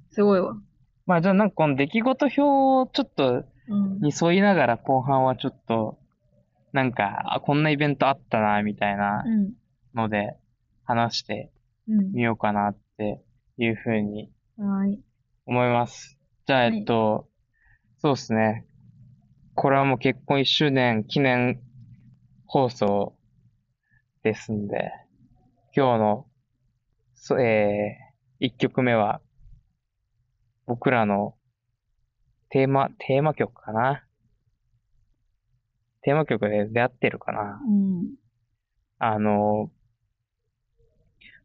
[0.09, 0.57] すごいわ。
[1.05, 3.99] まあじゃあなんかこの出来事表をちょっとうん。
[3.99, 5.99] に沿いながら後半はちょっと、
[6.71, 9.53] なんか、あ、こんなイベントあったな、みたいなうん。
[9.93, 10.35] ので
[10.83, 11.51] 話して
[11.87, 12.11] うん。
[12.13, 13.21] みようかなって
[13.59, 14.31] いうふうに。
[15.45, 16.17] 思います。
[16.47, 17.27] じゃあ、はいえっと、
[17.99, 18.65] そうですね。
[19.53, 21.59] これはもう結婚1周年記念
[22.45, 23.16] 放送
[24.27, 24.91] ですんで、
[25.73, 26.25] 今日の、
[27.15, 29.21] そえー、1曲目は、
[30.65, 31.35] 僕らの
[32.49, 34.03] テーマ、テーマ曲かな。
[36.01, 37.61] テーマ曲で出会ってるかな。
[37.65, 38.15] うん。
[38.99, 39.71] あの、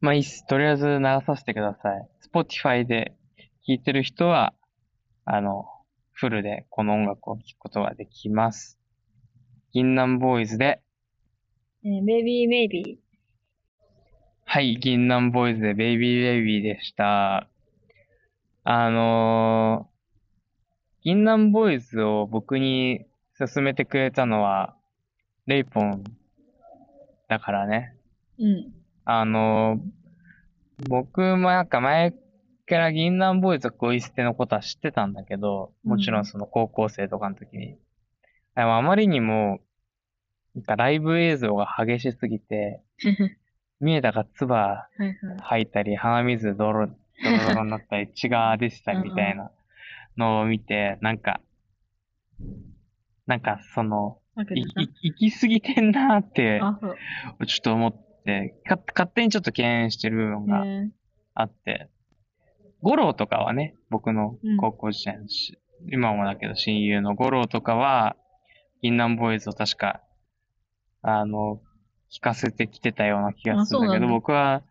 [0.01, 0.45] まあ、いいっす。
[0.49, 2.09] とりあえず流させてください。
[2.35, 3.15] Spotify で
[3.65, 4.55] 聴いてる人は、
[5.25, 5.67] あの、
[6.11, 8.81] フルでこの音楽を聴くことができます。
[9.73, 10.83] 銀杏ボーイズで、
[11.85, 12.99] えー、ベイビーベイビ
[14.45, 17.49] はい、銀杏ボーイズでベイビーベイビーでした。
[18.65, 19.93] あのー
[21.05, 23.07] 銀杏ボーイズを僕に
[23.37, 24.77] 勧めてくれたのは、
[25.47, 26.05] レイポン
[27.29, 27.97] だからね。
[28.39, 28.45] ー。
[28.45, 28.73] うん。
[29.05, 29.81] あの、
[30.89, 37.77] 僕もなんか前から銀杏ボーイズゴイ捨てのことは知ってたんだけど、もちろんその高校生とかの時に。
[38.55, 39.59] でもあまりにも、
[40.55, 42.83] なんかライブ映像が激しすぎて、
[43.81, 44.49] 見えたが唾。
[45.41, 46.95] 吐いたり、鼻水ドロ、ドロ
[47.49, 49.51] ドロになったり、血が出てたりみたいな
[50.17, 51.41] のを見て、なんか、
[53.27, 54.19] なんかその、
[54.55, 54.65] い、
[55.03, 56.61] 行き過ぎてんなーって。
[57.47, 60.91] ちょっと思って、か、勝手にちょっと敬遠してる部分がえ
[61.35, 61.89] あって、
[62.83, 64.57] 五郎とかはね、僕のうん。
[64.59, 65.59] 高校時代のし、
[65.91, 68.17] 今もだけど親友の五郎とかは、
[68.83, 70.03] 銀杏ボーイズを確か、
[71.03, 71.61] あの、
[72.11, 74.63] 聞かせてきてたような気がするんだけど、僕は、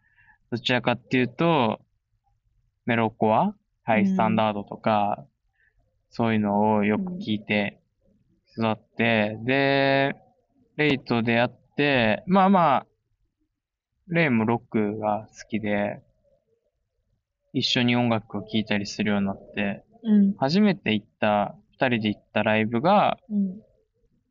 [0.50, 1.80] どちらかっていうと、
[2.86, 3.56] メロコア？
[3.84, 5.26] ハイスタンダードとか、
[6.10, 7.82] そういうのをよく聞いて
[8.58, 10.16] 育って、で、
[10.78, 12.86] レイと出会って、まあまあ、
[14.08, 16.02] レイもロックが好きで、
[17.54, 20.34] 一緒に音楽を聴いたりするようになって、うん。
[20.38, 23.62] 初めて行った、二人で行ったライブが、うん。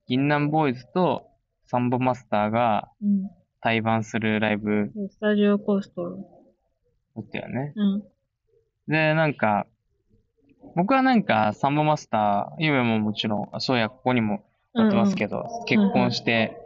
[0.07, 1.30] 銀杏ボーイズと
[1.71, 3.31] サンボマスターがうん。
[3.61, 6.17] 対バンするライブスタジオコースト。
[7.15, 7.73] だったよね。
[7.77, 8.03] うん。
[8.89, 9.67] で、なんか、
[10.75, 14.43] 僕はなんか、サンボマスター、夢ももちろん、そうや、ここにも
[14.75, 16.57] やってますけど、結婚して、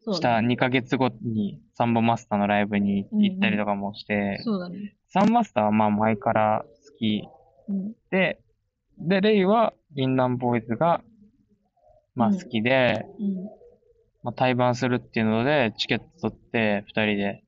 [0.00, 0.54] したそうだね。
[0.54, 4.96] 2ヶ月後にサンボマスターのライブに行ったりとかもして、そうだね。
[5.08, 7.28] サンボマスターはまあ前から好き
[7.68, 7.92] うん。
[8.10, 8.40] で、
[8.98, 11.02] で、レイは銀杏ボーイズが、
[12.14, 13.61] まあうん好きで、うん。
[14.22, 17.44] まあ対バンするっていうので、チケット取って、二人で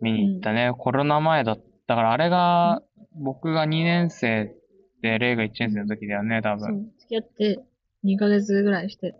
[0.00, 0.72] 見に行ったね。
[0.76, 2.82] コロナ前だったから、あれが、
[3.14, 4.54] 僕が2年生
[5.02, 6.60] で、レイが1年生の時だよね、多分。
[6.60, 6.92] そう。
[6.98, 7.64] 付き合って
[8.04, 9.14] 2ヶ月ぐらいして。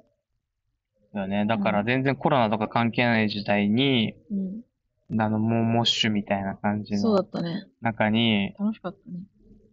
[1.15, 1.47] だよね。
[1.47, 5.21] だから全然コロナとか関係ない時代に、うん。
[5.21, 7.69] あの、もう、モッシュみたいな感じそうだのったね。
[7.81, 9.21] 中に、楽しかったね。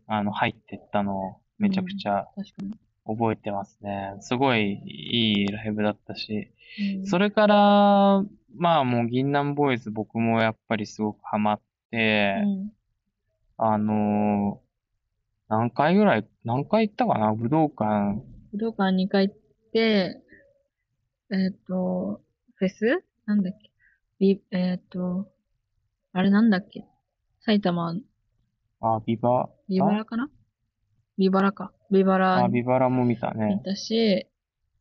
[0.07, 2.73] あの、入ってったのを、めちゃくちゃ確かに。
[3.05, 4.15] 覚えてますね。
[4.21, 6.51] すごいいいライブだったし、
[6.99, 8.23] うん、それから、
[8.55, 12.71] まあもう銀杏ボーイズ僕もやっぱりすごくハマって、うん。
[13.57, 14.63] あのー
[15.49, 17.33] 何回ぐらい、何回行ったかな？
[17.33, 18.23] 武道館。
[18.53, 19.37] 武道館2回行っ
[19.71, 20.19] て、
[21.31, 22.21] えっ、と、
[22.55, 23.03] フェス？
[23.27, 23.69] なんだっけ？
[24.19, 25.29] ビ、えっ、と、
[26.13, 26.85] あれなんだっけ？
[27.41, 27.95] 埼玉、
[28.81, 30.29] あ、ビバ、ビバラかな？
[31.17, 31.71] ビバラか。
[31.93, 33.61] ビバあ、ラあビバラも見た見ね。
[33.63, 34.27] たし、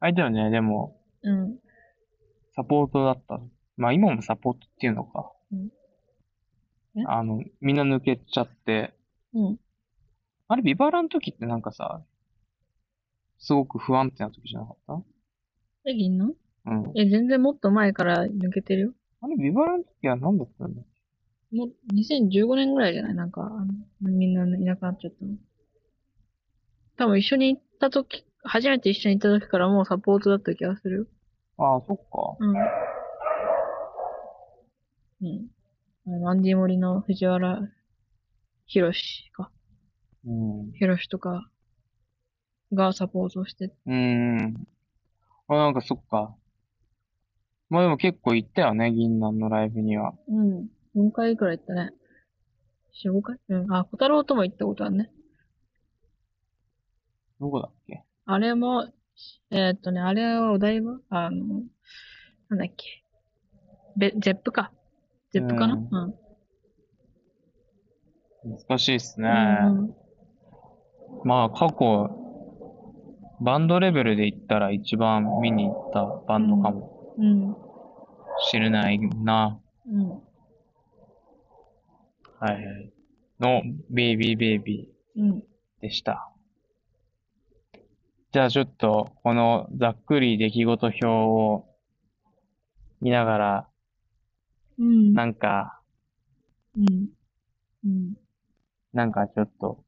[0.00, 1.58] あれだよね、でも、うん。
[2.54, 3.40] サポートだった。
[3.76, 5.68] まあ今もサポートっていうのかうん
[6.96, 7.04] え？
[7.06, 8.92] あの、みんな抜けちゃって。
[9.32, 9.58] うん。
[10.48, 12.02] あれ、ビバラの時ってなんかさ、
[13.38, 15.02] すごく不安定な時じゃなかっ
[15.86, 16.34] え、銀の？
[16.64, 16.92] たうん。
[16.94, 18.92] え、全然もっと前から抜けてるよ。
[19.22, 20.82] あれ、ビバラの時は何だったんだ？
[21.52, 23.14] もう、2015年ぐらいじゃない？
[23.14, 23.66] なんか、あの
[24.00, 25.32] みんないなくなっちゃったの。
[27.02, 31.06] 多分一緒に行った時、初めて一緒に行った時からもうサポートだった気がするよ。
[31.58, 32.02] ああ、そっか。
[32.38, 32.46] う
[35.26, 35.50] ん。
[36.06, 36.28] うん。
[36.28, 37.68] アンディモリの藤原
[38.66, 39.50] 博士か。
[40.24, 40.70] うん。
[40.78, 41.50] 博士とか
[42.72, 44.68] がサポートして、うーん。
[45.48, 46.36] あ、なんかそっか。
[47.68, 50.14] まあでも結構行ったよね、銀杏のライブには。
[50.28, 50.70] うん。
[50.94, 51.90] 4回くらい行ったね。
[53.04, 53.40] 4、5回？
[53.48, 53.74] うん。
[53.74, 55.10] あ、小太郎とも行ったことあるね。
[57.42, 58.04] どこだっけ？
[58.24, 58.88] あれも
[59.50, 61.62] えーっとね、あれはお台場あの、
[62.48, 63.02] なんだっけ？
[63.96, 64.72] べ、ゼップか。
[65.32, 65.74] ゼップかな？
[65.74, 65.88] うん
[68.44, 68.58] うん。
[68.68, 69.28] 難しいっすね。
[69.28, 69.94] うん
[71.24, 72.10] まあ、過去、
[73.40, 77.56] バンドレベルで言ったら一番見に行ったバンドかもうん。
[78.50, 79.60] しれないな。
[79.88, 80.08] うん。
[80.10, 80.16] は
[82.50, 82.92] いはい。
[83.40, 85.30] の、ベイビーベイビうん。
[85.32, 85.42] ー
[85.80, 86.31] でした。
[88.32, 91.66] じゃあちょっと、このざっくり出来事表を
[93.02, 93.68] 見ながら、
[94.78, 95.12] うん。
[95.12, 95.82] なんか、
[96.74, 97.08] うん。
[97.84, 98.14] うん。
[98.94, 99.84] なんかちょっと、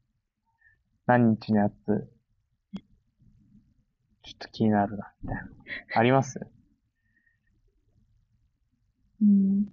[1.07, 1.75] 何日のやつ、
[4.21, 5.49] ちょっと気になるな、みたいな。
[5.95, 6.39] あります？
[9.23, 9.65] うん。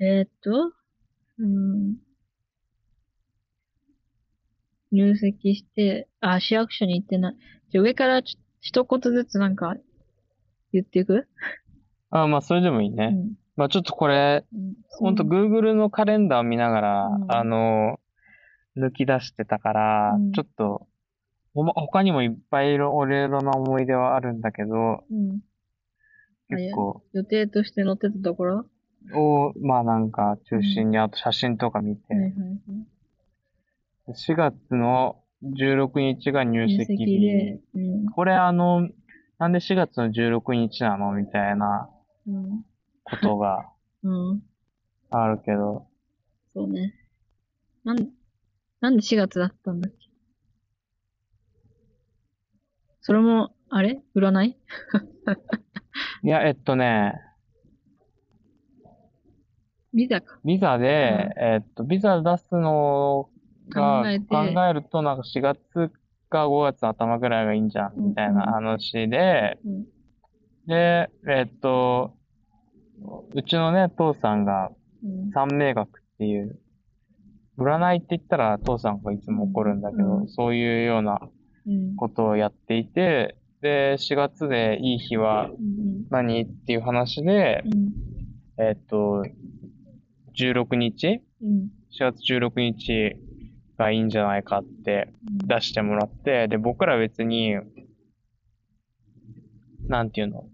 [0.00, 0.72] えーっと、
[1.38, 1.96] うん。
[4.94, 7.36] 入籍して、あ、市役所に行ってない。
[7.70, 9.74] じゃあ上からちょ一言ずつなんか
[10.72, 11.28] 言っていく？
[12.10, 13.08] あ、まあ、それでもいいうね。
[13.08, 13.32] ん。
[13.56, 14.74] まあ、ちょっとこれ、うん。
[14.88, 18.00] ほんと Google のカレンダー見ながら、うんあの、
[18.76, 20.86] 抜き出してたから、うんちょっと、
[21.54, 25.04] 他にもいっぱいいろ、いろいろな思い出はあるんだけど、
[26.48, 28.66] 結構、予定として載ってたところ？
[29.12, 32.58] を、まあなんか中心に、あと写真とか見て、はいはいはい。
[34.08, 38.06] 4月の16日が入入籍籍で日。、うん。
[38.06, 38.88] これあの、
[39.38, 41.12] なんで4月の16日なの？
[41.12, 41.88] みたいな
[42.26, 42.64] うん。
[43.02, 43.70] ことが
[44.02, 44.42] うん。
[45.10, 45.86] あるけど、
[46.54, 46.94] そうね。
[47.84, 48.08] なん、
[48.80, 50.08] なんで4月だったんだっけ？
[53.00, 54.02] それも、あれ？
[54.14, 54.56] 占い？
[56.24, 57.14] いや、えっとね、
[59.92, 60.38] ビザか。
[60.44, 63.28] ビザで、えっと、ビザ出すの
[63.70, 64.36] が考えて考
[64.68, 65.58] えると、なんか4月
[66.28, 69.84] か5月の頭ぐらいがいいんじゃん、みたいな話で、うん。
[70.66, 72.16] で、えっと、
[73.34, 74.70] うちのね、父さんが
[75.02, 75.30] うん。
[75.32, 76.58] 三名学っていう、
[77.58, 81.20] 占いって言ったら父さんがいつも怒るんだけど、うんそういうような
[81.66, 81.96] うん。
[81.96, 86.06] ことをやっていて、で、4月でいい日はうん。
[86.10, 87.92] 何っていう話でう、ん。
[88.58, 89.24] えっと、
[90.34, 91.22] 16日？
[91.42, 91.68] うん。
[91.90, 93.16] 4月16日
[93.78, 95.12] がいいんじゃないかって
[95.46, 97.56] 出してもらって、で、僕ら別に、
[99.88, 100.48] なんていうの？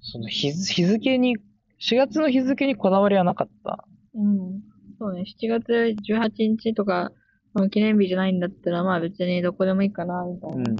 [0.00, 1.36] その日付、日付に、
[1.78, 3.84] 4月の日付にこだわりはなかった。
[4.14, 4.62] うん。
[4.98, 5.24] そうね。
[5.26, 5.72] 7月
[6.08, 7.12] 18日とか、
[7.52, 10.76] まあ記念日じゃないんだったら、まあ別にどこでもいいかな、みたいうなん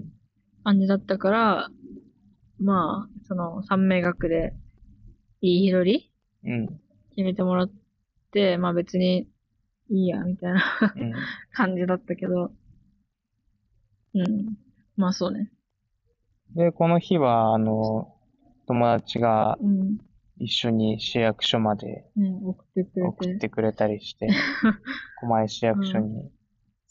[0.64, 1.68] 感じだったから、
[2.58, 4.54] まあ、その、三名学で、
[5.42, 6.12] いい日取り
[6.44, 6.66] うん。
[7.10, 7.70] 決めてもらっ
[8.32, 9.28] て、まあ別に、
[9.90, 10.62] いいや、みたいな
[10.96, 11.12] うん。
[11.52, 12.50] 感じだったけど、
[14.14, 14.56] うん。
[14.96, 15.50] まあそうね。
[16.54, 18.14] で、この日は、あの、
[18.66, 19.98] 友達がうん。
[20.38, 23.08] 一緒に市役所までね、送ってくれて。
[23.08, 24.28] 送ってくれたりして、
[25.20, 26.30] 狛江市役所に。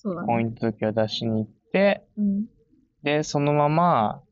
[0.04, 2.46] 婚姻届を出しに行って、うん。
[3.04, 4.24] で、そのまま、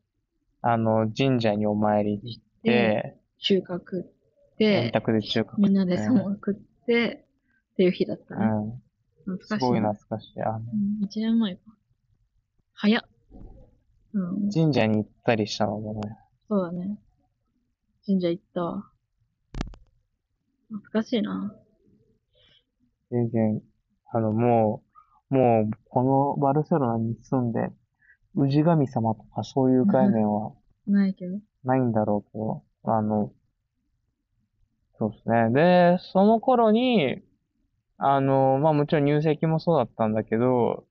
[0.62, 4.06] あの、神社にお参り行っで、て、収穫っ
[4.58, 7.23] 円て、卓で中華みんなでそう食って、
[7.74, 8.46] っていう日だったね。
[9.26, 9.36] うん。
[9.36, 9.60] 懐かしい。
[9.60, 10.42] すごい懐かしい。
[10.42, 11.60] あの、うん、1年前か。
[12.74, 13.02] 早っ。
[14.14, 14.50] うん。
[14.50, 16.16] 神社に行ったりしたのもね、
[16.48, 16.98] そうだね。
[18.06, 18.84] 神社行ったわ。
[20.68, 21.54] 懐かしいな。
[23.10, 23.62] 全然、
[24.12, 24.84] あの、も
[25.30, 27.70] う、もう、このバルセロナに住んで、
[28.36, 30.52] 氏神様とかそういう概念は
[30.86, 31.38] ないけど。
[31.64, 33.32] ないんだろうけど、あの、
[34.98, 35.50] そうですね。
[35.50, 37.22] で、その頃に、
[37.98, 40.86] あの、まあもちろん入籍もそうだったんだけど、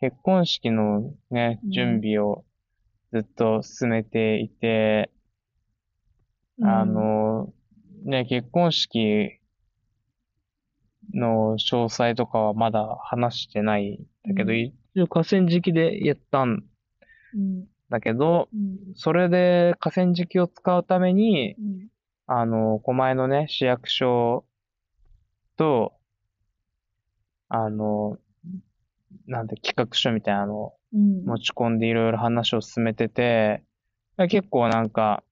[0.00, 2.44] 結婚式のねう、ん準備を
[3.12, 5.10] ずっと進めていて、
[6.58, 7.52] うんあ、の、
[8.04, 9.40] ね、結婚式
[11.12, 16.62] の詳細とかはまだ話してないんだけど、うん一応河川敷でやったん
[17.34, 17.64] うん。
[17.90, 18.78] だけど、うん。
[18.94, 21.88] それで河川敷を使うために、うん。
[22.26, 24.44] あの、狛江のね、市役所
[25.56, 25.92] と、
[27.48, 28.18] あの、
[29.26, 31.24] なんて企画書みたいなのをうん。
[31.24, 33.64] 持ち込んでいろいろ話を進めてて、
[34.28, 35.24] 結構なんか、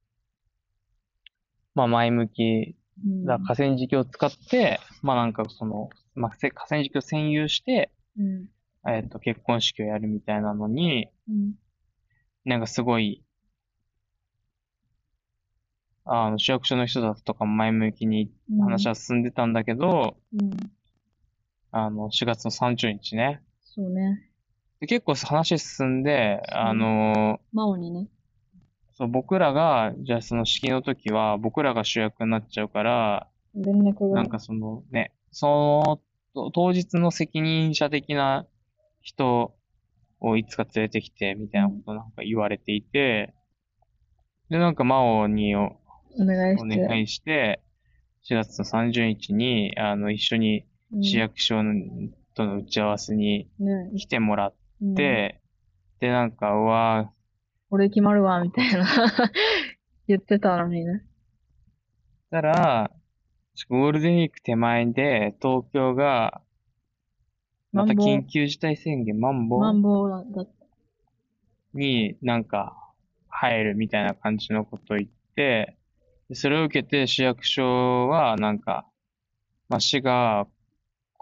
[1.74, 3.24] まあ前向きうん。
[3.24, 8.48] だ河川敷を使って、まあなんかその、まあせ河川敷を占有して、うん。
[8.88, 11.54] えっと、結婚式をやるみたいなのに、うん。
[12.44, 13.22] なんかすごい、
[16.04, 18.60] あの、市役所の人だとかも前向きにうん。
[18.60, 20.50] 話は進んでたんだけど、うん。
[21.72, 23.42] あの、4月の30日ね。
[23.64, 24.28] そうね。
[24.80, 28.08] で結構話進んで、あの真央にね。
[28.94, 34.16] そう、僕らが、じゃあその式の時は、僕らが主役になっちゃうから、連絡が。
[34.16, 36.00] なんかそのね、その、
[36.34, 38.46] と当日の責任者的な
[39.00, 39.54] 人
[40.20, 43.32] をいつか連れてきて、みたいなことなんか言われていて、
[44.50, 45.60] で、なんか真央にお
[46.18, 46.86] お願いおして。
[46.86, 47.62] 願いして、
[48.28, 51.62] 4月の30日に、あの、一緒にうん市役所
[52.34, 53.90] との打ち合わせにね。
[53.96, 54.94] 来てもらっうん。
[54.94, 55.40] て、
[56.00, 57.12] で、なんか、うわ
[57.70, 58.84] 俺決まるわ、みたいな。
[60.08, 61.04] 言ってたのにね。
[62.30, 62.90] たら、
[63.68, 66.42] ゴールデンウィーク手前で、東京が、
[67.72, 70.46] また緊急事態宣言、マンボマンボウだった。
[71.74, 72.76] になんか
[73.28, 75.76] 入るみたいな感じのことを言って、
[76.28, 78.86] でそれを受けて市役所はなんか、
[79.70, 80.46] まあ、市が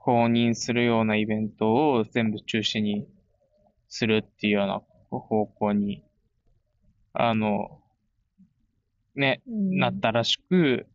[0.03, 3.07] 公認するようなイベントを全部中止に
[3.89, 4.81] するっていうような
[5.11, 6.03] 方向に、
[7.13, 7.81] あの、
[9.15, 10.87] ね、うんなったらしく、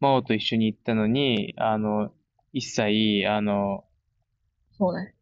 [0.00, 2.12] 真央と一緒に行ったのに、あの、
[2.52, 3.84] 一切、あの、
[4.72, 5.14] そうね。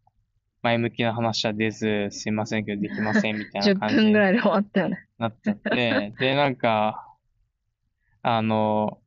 [0.63, 5.07] 前向きな話は出ず、すいませんけどできませんみたい10な感じに 分ぐらいで終わったよね。
[5.19, 7.17] なっちゃって、 で、なんか、
[8.23, 9.01] あの、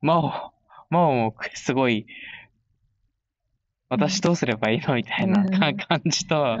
[0.00, 0.52] 真央、
[0.90, 2.06] 真央もすごい、
[3.88, 4.94] 私どうすればいいの？
[4.94, 6.58] みたいな感じと、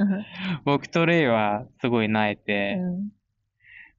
[0.64, 3.12] 僕とレイはすごい萎えて、うん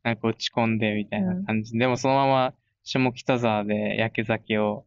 [0.01, 1.77] なんか落ち込んでみたいな感じ。
[1.77, 2.53] でもそのまま
[2.83, 4.85] 下北沢で焼け酒を。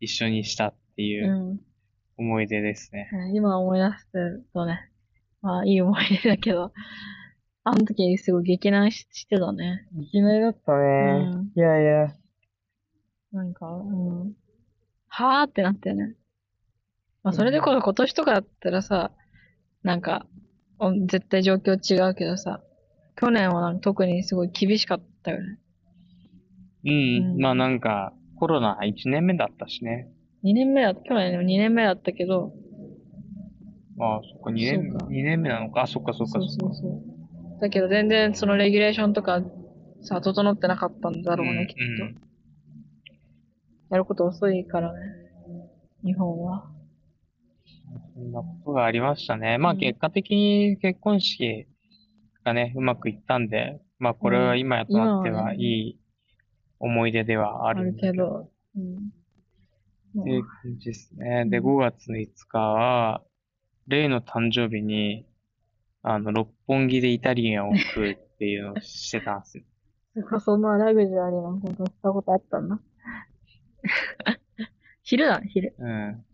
[0.00, 1.60] 一緒にしたっていううん
[2.16, 3.08] 思い出ですね。
[3.32, 4.90] 今思い出してるとね、
[5.40, 6.72] まあいい思い出だけど、
[7.64, 9.86] あの時すごい激難ししてたね。
[10.00, 12.14] いきなりだったねうんいやいや。
[13.32, 14.32] なんか、うん。
[15.06, 16.14] はーってなったよね。
[17.22, 19.10] まあそれでこそ今年とかだったらさ、
[19.82, 20.26] なんか、
[20.78, 22.60] お絶対状況違うけどさ、
[23.16, 25.58] 去年は特にすごい厳しかったよね。
[26.84, 27.32] うん。
[27.32, 30.08] うんまあなんか、コロナ1年目だったしね。
[30.44, 32.52] 2年目だ、去年でも2年目だったけど、
[34.00, 35.82] ああ、そっか、2年二年目なのか？
[35.82, 36.50] あ、そっかそっかそっか。
[36.60, 37.60] そうそう。
[37.60, 39.42] だけど全然そのレギュレーションとか
[40.02, 41.82] さ、整ってなかったんだろうね、きっと。
[42.04, 42.28] うんうん
[43.90, 44.98] やること遅いからね。
[46.04, 46.70] 日本は。
[48.14, 49.58] そんなことがありましたね。
[49.58, 51.66] まあうん結果的に結婚式
[52.44, 56.00] がね、うまくいったんで、まあこれは今やとなって今はいい
[56.80, 58.50] 思い出ではああるるんだけど。
[58.76, 59.18] うん。
[60.20, 61.44] っていう感じですね。
[61.46, 63.22] で、うん5月の5日は、
[63.86, 65.26] レイの誕生日に、
[66.02, 69.64] あの、六本木でイタリアンを食うっていうのをしてたんですよ。
[70.40, 72.80] そんなラグジュアリーなことしたことあったんだ。
[75.02, 75.74] 昼だね、昼。
[75.78, 76.24] うん。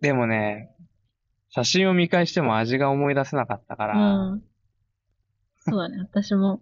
[0.00, 0.70] でもね、
[1.50, 4.42] 写真を見返しても味が思い出せなかったかうら、ん。
[5.60, 6.60] そうだね、 私も。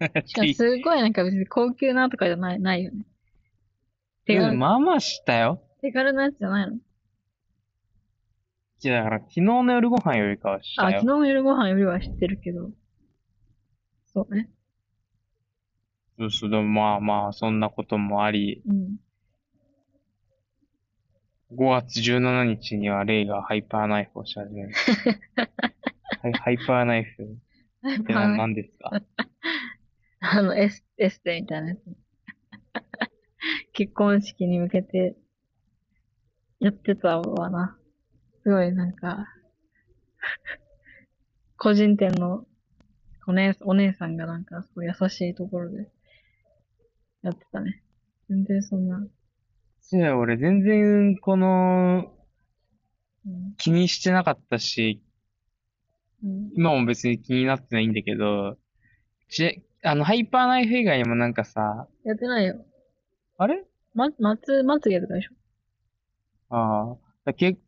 [0.24, 3.04] しかもすごいなんか別に高級なとかじゃない、ないよね。
[4.24, 5.60] 手軽、まあまあしたよ。
[5.82, 6.78] 手軽なやつじゃないの？
[8.82, 11.00] いや、だから昨日の夜ご飯よりかはしあ、たよ。
[11.00, 12.72] 昨日の夜ご飯よりは知ってるけど。
[14.12, 14.50] そうね。
[16.20, 18.96] そうそう、まあまあ、そんなこともあり、うん。
[21.52, 24.72] 5月17日にはレイがハイパーナイフをし始める。
[26.22, 27.26] はいハイパーナイフっ
[28.04, 28.90] て何なんですか？
[30.20, 31.80] あの、エス、エステみたいなやつ。
[33.72, 35.16] 結婚式に向けて、
[36.58, 37.78] やってたわな。
[38.42, 39.26] すごいなんか、
[41.56, 42.46] 個人店の
[43.26, 45.90] お姉、お姉さんがなんかすごい優しいところで、
[47.22, 47.82] やってたね。
[48.28, 49.06] 全然そんな、
[49.92, 52.12] いや、俺全然、この、
[53.26, 53.54] うん。
[53.58, 55.02] 気にしてなかったし、
[56.22, 58.56] うん、今も別に気になってないんだけど、
[59.28, 62.64] ち、あの、ハイパーナイフ以外にもなんかさ、やってないよ。
[63.36, 63.64] あれ？
[63.94, 65.34] ま、松、まつげとかでしょ？
[66.56, 67.58] ああ、だけ、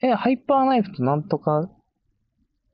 [0.00, 1.68] え、ハイパーナイフとなんとか、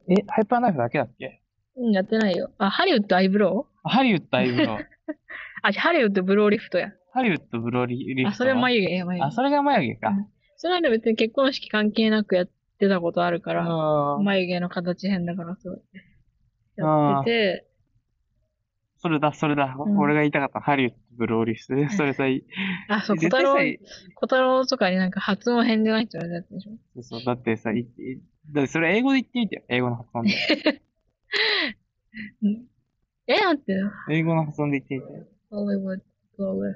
[0.09, 1.41] え、ハイパーナイフだけだっけ？
[1.77, 2.53] うん、やってないよ。
[2.59, 4.79] あ、ハリウッドアイブロウハリウッドアイブロウ。
[5.63, 6.93] あ、ハリウッドブローリフトや。
[7.15, 8.27] ハリウッドブロリリフト？
[8.27, 9.31] はあ、それ眉毛や、眉毛あ、。
[9.31, 10.13] それが眉毛か。
[10.57, 15.83] それはね別に結婚式関係なくやってたことあるから、眉毛の形変だからそう。
[16.77, 17.67] やってて、
[18.99, 19.77] それだ、それだ。
[19.79, 20.61] うん俺が言いたかった。
[20.61, 22.25] ハリウッドブローリフトで、それさ、
[22.89, 23.79] あ、そう、小絶太郎、対
[24.15, 27.87] 小太郎とかになんか発音変じゃないって言われたやつでしょさ、そうそう、だってさ、いい
[28.51, 29.63] だってそれ英語で言ってみてよ。
[29.69, 30.33] 英語の発音で。
[32.43, 32.67] うん
[33.27, 33.91] え、待ってよ。
[34.11, 35.27] 英語の発音で言ってみてよ。
[35.53, 36.01] Hollywood,
[36.39, 36.75] Hollywood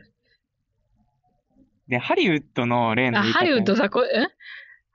[1.89, 3.23] で、ハリウッドの例のあ。
[3.23, 4.29] ハリウッドさ、こえ？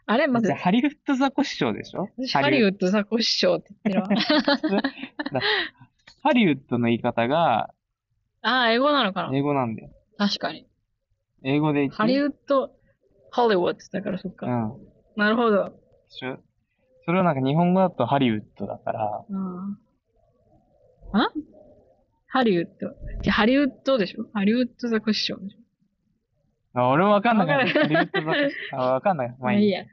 [0.05, 2.09] あれまずハリウッドザコシショウでしょ？
[2.17, 4.81] 私ハリウッドザコシショウって言ってるわ。
[5.31, 5.39] ド。
[6.23, 7.69] ハリウッドの言い方が
[8.41, 9.37] ああ、英語なのかな？
[9.37, 9.91] 英語なんだよ。
[10.17, 10.67] 確かに。
[11.45, 11.95] 英語で言って。
[11.95, 12.71] ハリウッド、
[13.31, 14.45] ハリウッドだからそっか。
[14.45, 14.73] うん。
[15.15, 15.69] なるほど。
[15.69, 15.71] で
[16.09, 16.37] しょ？
[17.05, 19.77] それはなんか日本語だとハリウッドだから、うん。
[21.13, 21.29] あ？
[22.27, 22.93] ハリウッド。
[23.21, 24.25] じゃあハリウッドでしょ？
[24.33, 25.62] ハリウッドザコシショウでしょ？
[26.73, 27.67] あ俺わかんなかっ
[28.71, 28.77] た。
[28.77, 29.29] わかんない。
[29.39, 29.85] ままあいいや。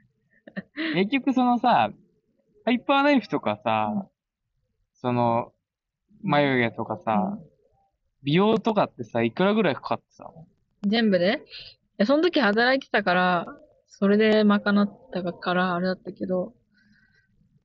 [0.95, 1.91] 結局そのさ、
[2.65, 4.07] ハイパーナイフとかさ、うん。
[4.93, 5.51] その、
[6.23, 7.37] 眉毛とかさ、
[8.23, 10.47] 美容とかってさ、いくらぐらいかかってたの？
[10.87, 11.37] 全部で？
[11.37, 11.39] い
[11.97, 13.45] や、その時働いてたから、
[13.87, 16.53] それで賄ったから、あれだったけど、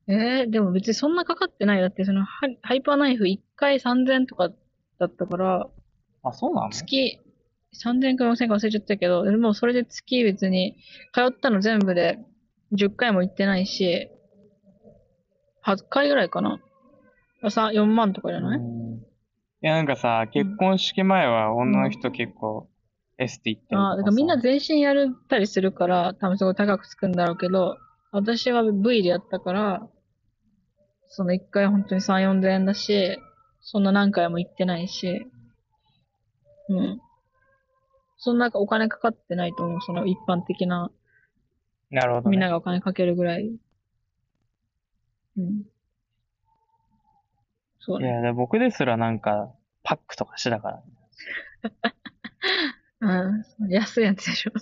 [0.09, 1.81] えー、でも別にそんなかかってない。
[1.81, 4.51] だってそのハイハイパーナイフ1回3000とか
[4.99, 5.67] だったから、
[6.23, 6.71] あ、そうなの？
[6.71, 7.19] 月
[7.75, 10.77] 3000か4000か忘れちゃったけど、でもそれで月別に、
[11.13, 12.19] 通ったの全部で
[12.73, 14.09] 10回も行ってないし、
[15.65, 16.61] 8回ぐらいかな。
[17.51, 18.87] さ、4万とかじゃない、うん
[19.63, 22.69] いや、なんかさ、結婚式前は女の人結構、
[23.19, 23.89] エステ行ったりとかさ。
[23.89, 27.79] ああ、だからみんな全身やるったりするから、多分すごい高くつくんだろうけど、
[28.13, 29.89] 私は V でやったから、
[31.09, 33.19] その1回本当に3、4千円だし、
[33.63, 35.27] そんな何回も行ってないし、
[36.69, 37.01] うん。
[38.19, 40.91] そんなお金かかってないと思う、その一般的な、
[41.91, 42.31] なるほど、ね。
[42.31, 43.51] みんながお金かけるぐらい。
[45.37, 45.63] うん。
[47.81, 48.09] そうね。
[48.09, 49.53] いや、で僕ですらなんか、
[49.83, 50.83] パックとかしてたから。
[53.61, 53.71] うん。
[53.71, 54.53] 安いやつでしょ。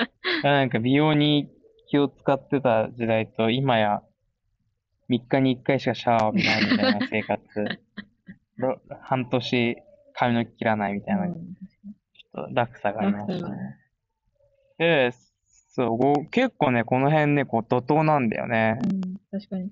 [0.42, 1.50] なんか美容に
[1.88, 4.02] 気を使ってた時代と、今や
[5.08, 7.40] 3日に1回しかシャワーを浴びないみたいな生活。
[8.56, 9.76] ろ半年
[10.12, 11.56] 髪の毛切らないみたいな、うん
[12.52, 13.76] 落差がありましたね。
[14.78, 15.12] で、
[15.70, 18.78] そう、ご結構ね、この辺ね、こう、怒涛なんだよね。
[18.82, 19.70] うん、確かに。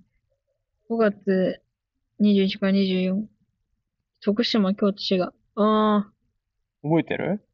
[0.91, 1.63] 5月
[2.21, 3.25] 21から24。
[4.21, 5.33] 徳島、京都、滋賀。
[5.57, 6.11] あ
[6.83, 7.45] 覚えてる？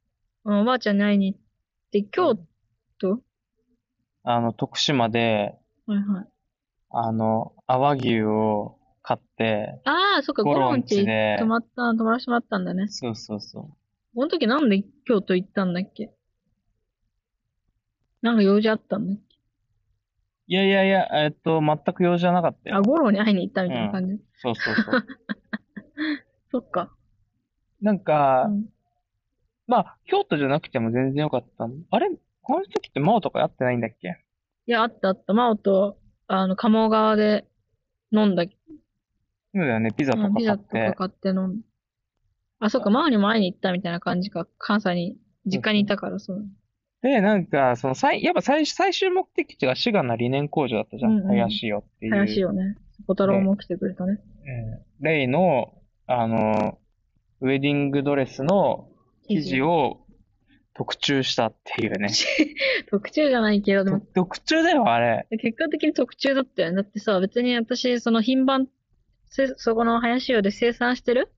[0.44, 1.40] あ、おばあちゃんに会いに行っ
[1.90, 2.38] て、京
[2.98, 3.20] 都？
[4.22, 6.26] あの、徳島で、はいはい。
[6.90, 12.88] あの、淡牛を買って、ああ、そっか、ゴロンチで泊まった、泊まらせてもらったんだね。
[12.88, 13.72] そうそうそう。
[14.14, 16.10] この時なんで京都行ったんだっけ？
[18.22, 19.36] なんか用事あったんだっけ？
[20.50, 22.82] いやいやいや、えっと、全く用事じゃなかったあ、よ。
[22.82, 24.18] ゴロンに会いに行ったみたいな感じ？
[24.36, 25.06] そうそうそう。
[26.50, 26.94] そっか。
[27.80, 28.66] なんか、うん
[29.66, 31.68] まあ、京都じゃなくても全然よかった。
[31.90, 32.08] あれ？
[32.40, 34.24] この時って真央とか会ってないんだっけ？
[34.66, 35.34] いや、あったあった。
[35.34, 37.46] 真央と、あの、鴨川で
[38.10, 38.50] 飲んだそ
[39.54, 41.08] うだよね、ピザとかうん、ピザと買ってか。
[41.08, 41.60] 買って飲ん
[42.60, 44.46] あ、そっか、マーにも会いに行ったみたいな感じか。
[44.58, 46.44] 関西に、実家にいたから、そう。
[47.02, 51.12] で、なんか、その、最、やっぱ最、最終目的地が滋賀の理念工場だったじゃん。
[51.12, 52.12] うんうん林よっていう。
[52.12, 52.76] 林よね。
[53.06, 54.20] 小太郎も来てくれたね。
[55.00, 55.04] うん。
[55.04, 55.72] レイの、
[56.06, 56.78] あの、
[57.40, 58.88] ウェディングドレスの
[59.28, 60.00] 生地を
[60.74, 62.08] 特注したっていうね。
[62.90, 65.26] 特注じゃないけど、でも、特注だよ、あれ。
[65.30, 66.76] 結果的に特注だったよね。
[66.76, 68.68] だってさ、別に私、その品番、
[69.28, 71.30] せそこの林よで生産してる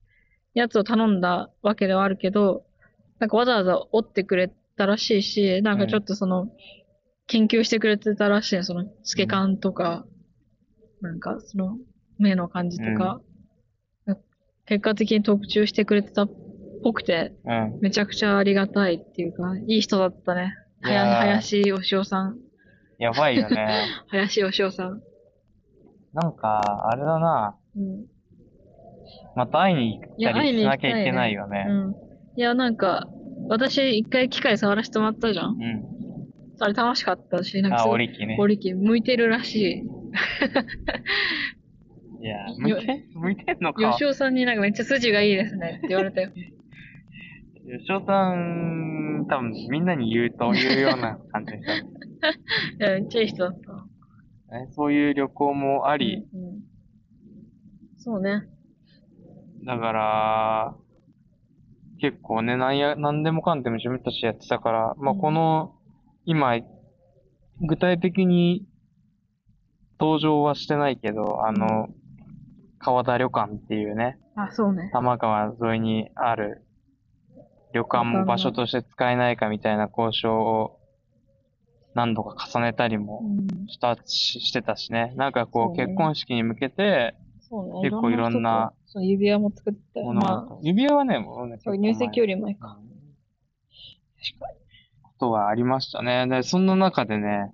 [0.55, 2.65] やつを頼んだわけではあるけど、
[3.19, 6.49] なんかわざわざ折ってくれたらしいし、なんかちょっとその、
[7.27, 10.05] 研究してくれてたらしいのその、透け感とか、
[11.01, 11.79] なんかその、
[12.19, 13.21] 目の感じとか、
[14.67, 16.31] 結果的に特注してくれてたっ
[16.85, 17.79] ぽくて、うん。
[17.81, 20.55] めちゃくちゃありがたいっていうか、いい人だったね。
[20.81, 22.39] 林義雄さん。
[22.99, 23.87] やばいよね。
[24.09, 25.03] 林義雄さん。
[26.13, 27.57] なんか、あれだな。
[27.77, 28.07] うん。
[29.35, 31.13] また会いに行いや、ったりしなきゃいけ行きたいね。
[31.13, 31.67] ないよね。
[31.69, 31.95] うん。
[32.37, 33.09] いや、なんか、
[33.49, 35.51] 私一回機械触らせてもらったじゃん。
[35.51, 35.85] うん。
[36.63, 38.37] あれ楽しかったし、なんかあ、折り機ね。
[38.39, 39.85] 折り機向いてるらし
[42.21, 43.75] い や、向いて、向いてんのい。
[43.75, 43.93] か。
[43.93, 46.31] 吉尾さんになんかめっちゃ筋がいいですねって言われたよ。
[47.79, 51.75] 吉尾さん、多分みんなに言うと、言うような感じでした。
[51.79, 51.81] い
[52.79, 53.73] や、めっちゃいい人だった。
[54.59, 56.61] ねそういう旅行もあり、うんうん
[58.03, 58.49] そうね。
[59.65, 60.75] だから、
[62.01, 65.75] 結構ね、なんや、なんでもかんでも自分たちやってたから、まあ、うんこの、
[66.25, 66.55] 今、
[67.61, 68.67] 具体的に
[69.99, 71.89] 登場はしてないけど、あの、
[72.79, 74.91] 川田旅館っていうね、あ、そうね。
[74.93, 76.65] 多摩川沿いにある
[77.73, 80.81] 旅館も場所として使えないかみたいな交渉を
[81.95, 83.69] 何度か重ねたりうもん。
[83.69, 85.13] したししてたしね。
[85.17, 87.15] なんかこう結婚式に向けて
[87.51, 87.91] そうね。
[87.91, 88.73] 結構いろんな。
[88.87, 90.07] そう、指輪も作ったよ。
[90.07, 92.79] ものまあ、が、指輪はね、もうね、そう入籍より前か。
[92.81, 92.91] うん
[95.21, 96.27] ことがありましたね。
[96.27, 97.53] で、そんな中でね、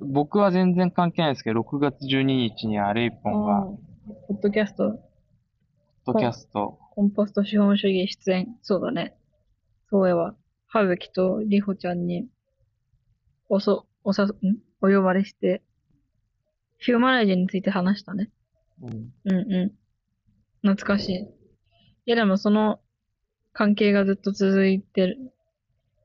[0.00, 3.76] 僕は全然関係ないですけど、6月12日にはレイポンが、あー
[4.28, 4.90] ポッドキャスト、
[6.04, 8.56] ポッドキャスト、コンポスト資本主義出演。
[8.62, 9.16] そうだね。
[9.90, 10.34] そうやわ。
[10.66, 12.26] はぶきとりほちゃんに、
[13.48, 14.30] おそ、おさ、ん？
[14.80, 15.62] お呼ばれして、
[16.78, 18.30] ヒューマライジについて話したね。
[18.82, 19.12] うん。
[19.24, 20.68] うんうん。
[20.68, 21.14] 懐かしい。
[21.20, 21.26] い
[22.06, 22.80] やでもその
[23.52, 25.18] 関係がずっと続いてる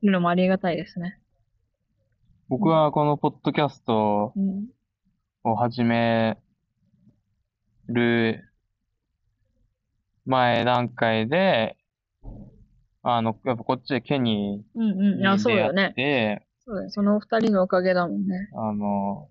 [0.03, 1.19] のもありがたいですね。
[2.49, 4.67] 僕はこのポッドキャストうん。
[5.43, 6.38] を始め
[7.88, 8.43] る
[10.26, 11.78] 前段階で、
[13.01, 15.19] あの、やっぱこっちでケニうんうん。
[15.19, 15.93] いーや、に出会っそうだよね。
[15.95, 16.89] て、そうだよ。
[16.91, 18.49] その二人のおかげだもんね。
[18.55, 19.30] あの、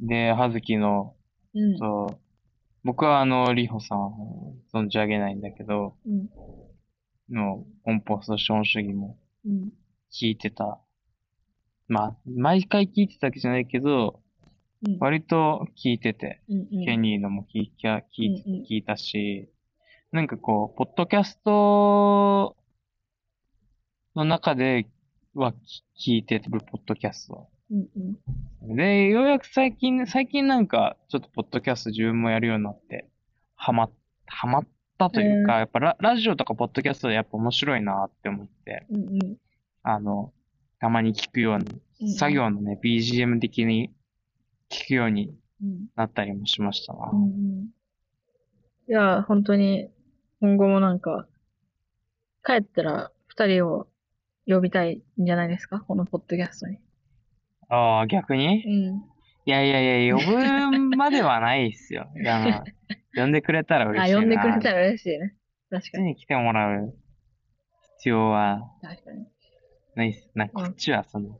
[0.00, 1.14] で、はずきの、
[1.54, 1.78] うん。
[1.78, 2.18] そう、
[2.84, 6.28] 僕はあの、りほさんを存じ上げないんだけど、うん。
[7.30, 9.72] の、コンポスト資本主義もうん。
[10.12, 10.80] 聞いてた。
[11.88, 14.20] まあ、毎回聞いてたわけじゃないけど、
[14.86, 14.98] うん。
[14.98, 16.84] 割と聞いてて、うんうん。
[16.84, 17.90] ケニーのも聞い聞
[18.22, 19.50] いうんうん聞いたし、
[20.12, 22.56] なんかこう、ポッドキャスト
[24.16, 24.86] の中で
[25.34, 25.52] は
[25.96, 27.48] 聞いてるポッドキャスト。
[27.70, 27.88] うん
[28.66, 28.76] うん。
[28.76, 33.08] で、ようやく最近、最近なんか、ちょっとポッドキャスト自分もやるようになって、
[33.54, 33.90] ハマ、
[34.26, 34.66] ハマっ
[34.98, 39.36] たというか、やっぱララジオとかポッドキャストでやっぱ面白いなって思って、うんうん。
[39.82, 40.32] あの、
[40.78, 43.92] たまに聞くよううんに、作業のね、BGM 的に
[44.68, 45.86] 聞くようにうん。
[45.94, 47.10] なったりもしましたな。
[47.12, 47.68] うんうん。
[48.88, 49.90] いや、本当に、
[50.40, 51.26] 今後もなんか、
[52.42, 53.86] 帰ったら二人を
[54.46, 55.80] 呼びたいんじゃないですか？
[55.80, 56.78] このポッドキャストに。
[57.70, 58.64] ああ、逆に？
[58.66, 59.04] うん。
[59.46, 62.06] いやいやいや、呼ぶまではないっすよ。
[62.20, 62.62] いや、
[63.16, 64.20] 呼んでくれたら嬉あ、しいな。
[64.20, 65.34] 呼んでくれたら嬉しいね。
[65.70, 66.04] 確かに。
[66.04, 66.94] こっちに来てもらう
[67.98, 69.26] 必要は確かに。
[69.94, 70.30] ないっす。
[70.34, 71.38] なんかこっちはその、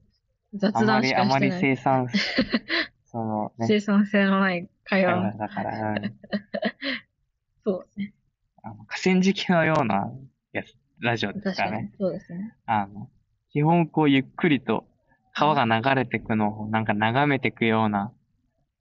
[0.54, 1.76] 雑あまり、談しかあまりしてない。
[1.76, 2.08] 生産、
[3.06, 5.38] そのね、生産性のない会話を。
[5.38, 5.96] だから、うん
[7.64, 8.14] そうですね。
[8.62, 10.10] あの河川敷のような
[10.52, 11.70] やつ、ラジオです確かね。。
[11.70, 12.54] からにそうですね。
[12.66, 13.08] あの、
[13.50, 14.86] 基本こうゆっくりと
[15.32, 18.12] 川が流れてくのをなんか眺めてくような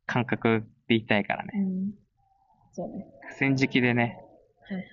[0.06, 1.64] 感覚でいたいからうね。
[1.64, 1.92] ん。
[2.72, 3.06] そうね。
[3.30, 4.18] 河川敷でね、
[4.68, 4.86] はいはい。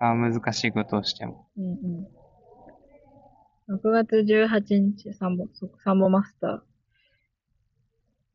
[0.00, 1.46] あ難しいことをしても。
[1.56, 1.68] うんう
[3.72, 3.76] ん。
[3.76, 6.60] 6月18日、サンボ、そサンボマスター。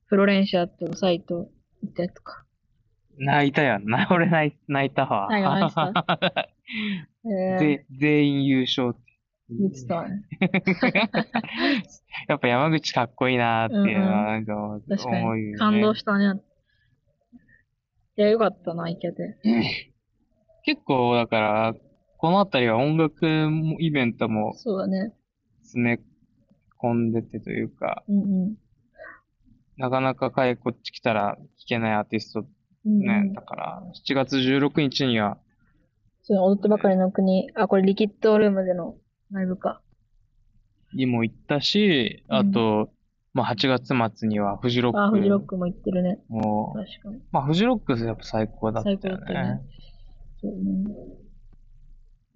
[0.06, 1.50] フロレンシアとサイト
[1.84, 2.46] 行ったやつか。
[3.18, 4.08] 泣いたよな。
[4.12, 5.28] 俺泣い泣いたわ。
[5.30, 6.50] 泣いた
[7.26, 7.28] え
[7.58, 9.02] ー、ぜ全員優勝っ
[9.48, 9.54] て。
[9.58, 10.24] 言ってたね。
[12.28, 14.56] やっぱ山口かっこいいなーっていうのはなんか。
[14.56, 15.58] 思うよね。
[15.58, 16.42] 感動したね。
[18.18, 19.38] いや、よかったな、行けて。
[20.64, 21.76] 結構だから、
[22.18, 23.28] このあたりは音楽
[23.80, 25.14] イベントもそうだね。
[25.62, 26.00] 詰め
[26.82, 28.56] 込んでてというか、うんうん。
[29.78, 32.48] なかなかかいこっち来たら聴けないアーティスト
[32.86, 35.38] うんね、うんだから、7月16日には、
[36.24, 37.50] そう、踊ってばかりの国。
[37.56, 38.96] あ、これリキッドルームでの
[39.32, 39.82] ライブか。
[40.94, 42.90] にも行ったし、うんあと、
[43.34, 46.20] まあ8月末にはフジロックあ、フジロックも行ってるね。
[46.30, 47.22] も、確かに。
[47.32, 49.62] まあフジロックやっぱ最高だったよ最高だったよねね。
[50.42, 51.18] そうね。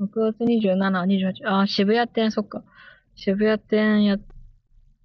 [0.01, 2.63] 6月27、28、あ、渋谷店、そっか。
[3.15, 4.17] 渋谷店や、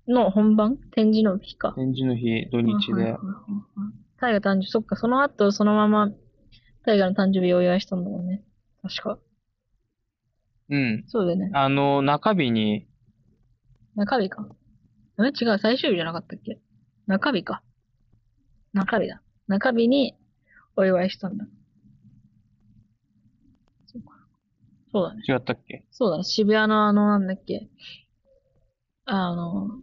[0.09, 0.78] の本番？
[0.93, 1.72] 展示の日か。
[1.76, 3.16] 展示の日、土日で。
[4.18, 6.11] タイガ誕生日、そっか、その後、そのまま、
[6.84, 8.43] タイガの誕生日をお祝いしたんだもんね。
[8.82, 9.18] 確か。
[10.69, 11.05] うん。
[11.07, 11.51] そうだよね。
[11.53, 12.87] あの、中日に、
[13.95, 14.47] 中日か。
[15.19, 16.61] え違う、最終日じゃなかったっけ？
[17.07, 17.62] 中日か。
[18.75, 19.23] 中日だ。
[19.47, 20.14] 中日に
[20.77, 21.47] お祝いしたんだ。
[23.87, 24.09] そうか。
[24.93, 25.23] そうだね。
[25.27, 25.85] 違ったっけ？
[25.91, 26.25] そうだね。
[26.25, 27.69] 渋谷のあの、なんだっけ？
[29.07, 29.83] あの、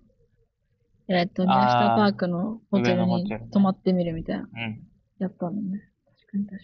[1.07, 4.43] えっと、宮下パークのホテルに泊まってみるみたいな。
[4.43, 4.87] うん。
[5.19, 5.89] やったんだね。
[6.27, 6.63] 確かに確か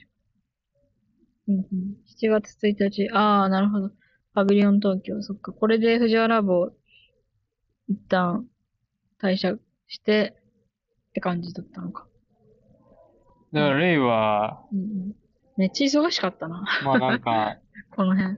[1.48, 1.56] に。
[1.56, 1.96] うんうん。
[2.06, 3.10] 7月1日。
[3.12, 3.92] ああ、なるほど。
[4.40, 5.22] パビリオン東京。
[5.22, 5.52] そっか。
[5.52, 6.72] これで藤原部
[7.90, 8.46] 一旦
[9.22, 9.56] 退社
[9.88, 10.34] して
[11.10, 12.08] って感じだったのか。
[13.52, 15.16] だから、レイは、うんうん。
[15.58, 16.64] めっちゃ忙しかったな。
[16.86, 17.58] まあなんか、
[17.92, 18.38] この辺。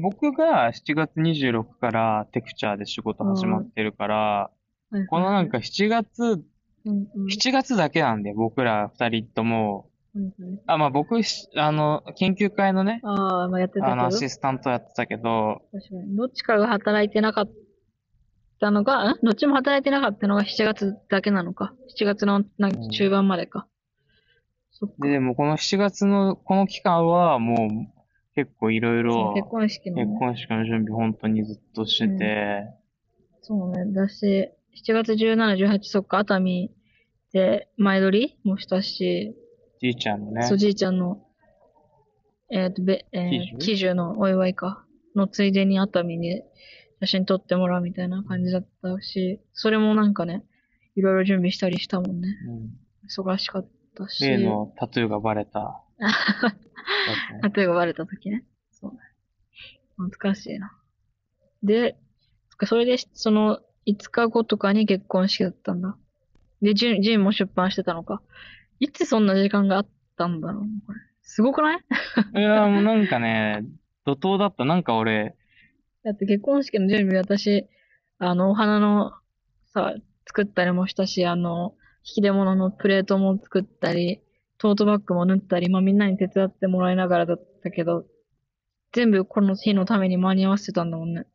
[0.00, 4.50] 僕が7月26からテクチャーで仕事始まってるから、
[5.10, 6.22] このなんか7月、
[6.86, 7.26] うんうん。
[7.26, 14.16] 7月だけなんで、僕ら二人とも、うんうんあ、まあ僕、しあの、研究会のね、ああ、まあやってたけあの、ど。
[14.16, 16.16] アシスタントやってたけど、確かに。
[16.16, 17.50] どっちかが働いてなかっ
[18.60, 19.18] たのが、ん？
[19.22, 23.68] どっちも働いてなかったのが7月だけなのか？7月のなんか中盤までか。
[24.72, 24.96] そっか。
[25.06, 28.00] で、でもこの7月の、この期間はもう
[28.34, 32.66] 結構いろいろ、結婚式のね、結婚式の準備本当にずっとしてて、
[33.42, 33.92] そうね。
[33.92, 34.50] だし、
[34.86, 36.70] 7月17、18、そっか、熱海
[37.32, 39.36] で前撮りもしたし、
[39.80, 40.42] じいちゃんのね。
[40.42, 41.22] そう、じいちゃんの、
[42.50, 44.84] えっ、と、べ、えー、喜寿のお祝いか。
[45.16, 46.44] のついでに熱海で
[47.00, 50.44] 写真撮ってもらうみたいな感じだったし、それもなんかね、
[50.96, 52.28] いろいろ準備したりしたもんね。
[52.46, 52.70] うん。
[53.08, 54.22] 忙しかったし。
[54.28, 56.08] 例のタトゥーがバレたや
[57.40, 57.50] つね。
[57.54, 58.44] 例えばバレた時ね。
[58.70, 58.98] そうね。
[59.96, 60.76] 懐かしいな。
[61.62, 61.96] で、
[62.66, 65.96] それで、その、5日後とかに結婚式だったんだ。
[66.60, 68.22] で、ジュン、ジンも出版してたのか。
[68.80, 71.00] いつそんな時間があったんだろうこれ。
[71.22, 71.80] すごくない？
[72.34, 73.62] いや、もうなんかね、
[74.04, 74.64] 怒涛だった。
[74.64, 75.36] なんか俺、
[76.02, 77.68] だって結婚式の準備私、
[78.18, 79.12] あの、お花の
[79.66, 79.94] さ、
[80.26, 84.22] 作ったりもしたし、あの、引き出物のプレートも作ったり、
[84.56, 88.06] トートバッグも縫ったり、まあみんなに手伝ってもらいながらだったけど、
[88.92, 91.26] 全部この日のために間に合わせてたんだもんね。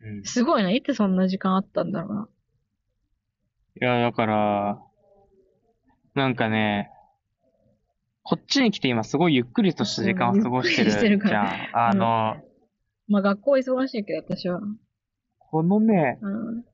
[0.00, 0.70] うん、いすごいな。
[0.70, 2.28] いつそんな時間あったんだろうな。
[3.80, 4.85] や、だから、
[6.16, 6.90] なんかね、
[8.22, 11.46] こっちに来て今すごいゆっくりとした時間を過ごしてるじゃらん。
[11.74, 12.36] あの、
[13.06, 14.60] まあ学校忙しいけど、私は。
[15.38, 16.64] このね、うん。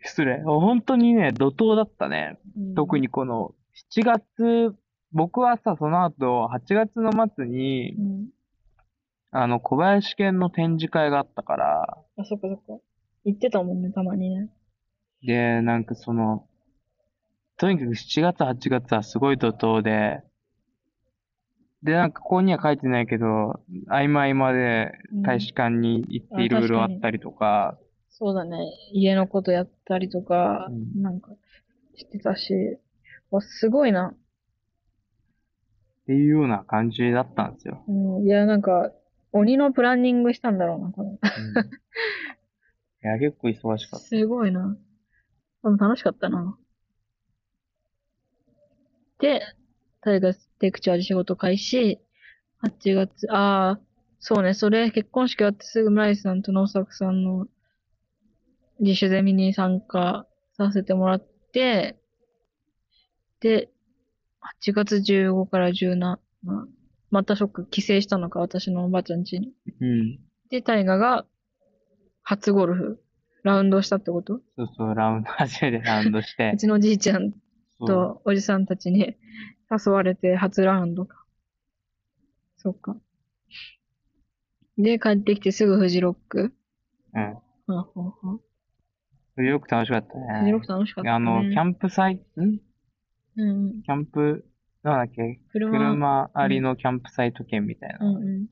[0.00, 0.42] 失礼。
[0.42, 2.38] 本当にね、怒涛だったね。
[2.74, 3.02] 特に。
[3.02, 3.54] にこの
[3.92, 4.74] 7月、
[5.12, 8.28] 僕はさ、その後、8月の末にう、ん。
[9.32, 12.82] あの、小林県の展示会があったから、あ、そっかそっか。
[13.26, 14.48] 言ってたもんね、たまにね。
[15.22, 16.46] で、なんかその、
[17.56, 20.22] とにかく7月、8月はすごい怒涛で、
[21.82, 27.78] で、なんかここには書いてないけど、合間合間でうん大使館に行っていろいろあったりとか、
[28.10, 28.58] そうだね。
[28.92, 31.30] 家のことやったりとか、うんなんか、
[31.94, 32.52] してたし。
[33.30, 34.08] わ、すごいな。
[34.08, 34.16] っ
[36.06, 37.84] ていうような感じだったんですよ。
[37.86, 38.24] うん。
[38.24, 38.90] いや、なんか、
[39.30, 41.08] 鬼のプランニングしたんだろうな、これ。
[41.10, 41.18] うん
[43.00, 44.06] いや、結構忙しかった。
[44.06, 44.76] すごいな。
[45.62, 46.58] でも楽しかったな。
[49.18, 49.42] で、
[50.00, 51.98] 大河テクチャーで仕事開始。
[52.62, 53.80] 8月、ああ、
[54.20, 57.46] そうね、それ、結婚式終わってすぐ村井さんと野作さんの
[58.80, 61.98] 自主ゼミに参加させてもらって、
[63.40, 63.70] で、
[64.62, 66.18] 8月15から17、
[67.10, 69.52] またショック、帰省したのか、私のおばあちゃん家に。
[69.80, 70.18] うん。
[70.50, 71.26] で、大河が
[72.22, 73.02] 初ゴルフ、
[73.44, 74.40] ラウンドしたってこと？
[74.56, 77.32] そうそう、ラウンド、初めてラウンドしてう、ちのじいちゃん
[77.86, 79.16] とおじさんたちに
[79.70, 81.24] 誘われて初ラウンドか。
[82.56, 82.96] そっか。
[84.76, 86.52] で、帰ってきてすぐフジロック？
[87.14, 87.22] うん。
[87.22, 88.38] はあはあは
[89.36, 90.66] フジロック楽しかったあフジロッね。
[90.66, 91.14] ク楽しかった、ね。
[91.14, 92.58] あの、キャンプサイト、ん
[93.36, 93.82] うん。
[93.82, 94.44] キャンプ、
[94.82, 95.40] なんだっけ？
[95.52, 95.70] 車。
[95.70, 98.06] 車ありのキャンプサイト券みたいな。
[98.06, 98.46] うんうん。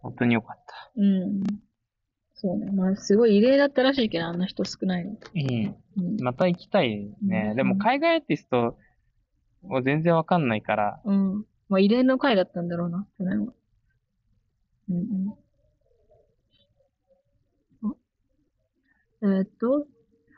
[0.00, 0.92] 本当に良かった。
[0.96, 1.42] うん。
[2.44, 2.70] そうね。
[2.72, 5.12] まあ、すごい異例だったらしいけど、あんな人少ないの。
[5.34, 5.76] うん。
[5.96, 6.22] うん。
[6.22, 7.48] また行きたいね。
[7.50, 8.76] うんでも海外アーティスト
[9.62, 11.46] も全然わかんないから、うん。
[11.70, 13.54] まあ、異例の回だったんだろうな、去年は。
[14.90, 15.00] うんう
[17.86, 17.90] ん。
[17.90, 17.94] あ
[19.22, 19.86] えーっと、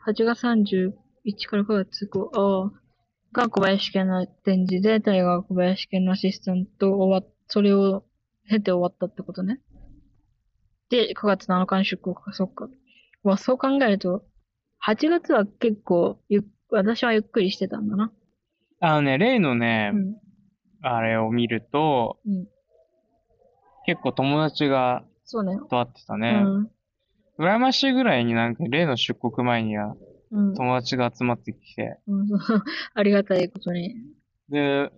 [0.07, 0.93] 8月31
[1.49, 2.73] から9月5、ああ、
[3.33, 8.05] が小林家の展示で、タイが小林家のアシスタント終わっ、それを
[8.49, 9.61] 経て終わったってことね。
[10.91, 12.69] で、9月7日に出国か、そっか。
[13.23, 14.25] まあ、そう考えると、
[14.87, 18.13] 8月は結構ゆっ、私はゆっくりしてたんだな。
[18.81, 20.17] あのね、例のね、うん。
[20.83, 22.47] あれを見ると、うん。
[23.87, 25.57] 結構友達がそうね。
[25.71, 26.43] と会ってたうね。
[26.43, 26.71] ん。
[27.39, 29.95] 羨ましいぐらいになんか例の出国前には
[30.31, 30.55] うん。
[30.55, 32.27] 友達が集まってきて、うん、
[32.95, 33.95] ありがたいことに。
[34.49, 34.91] で、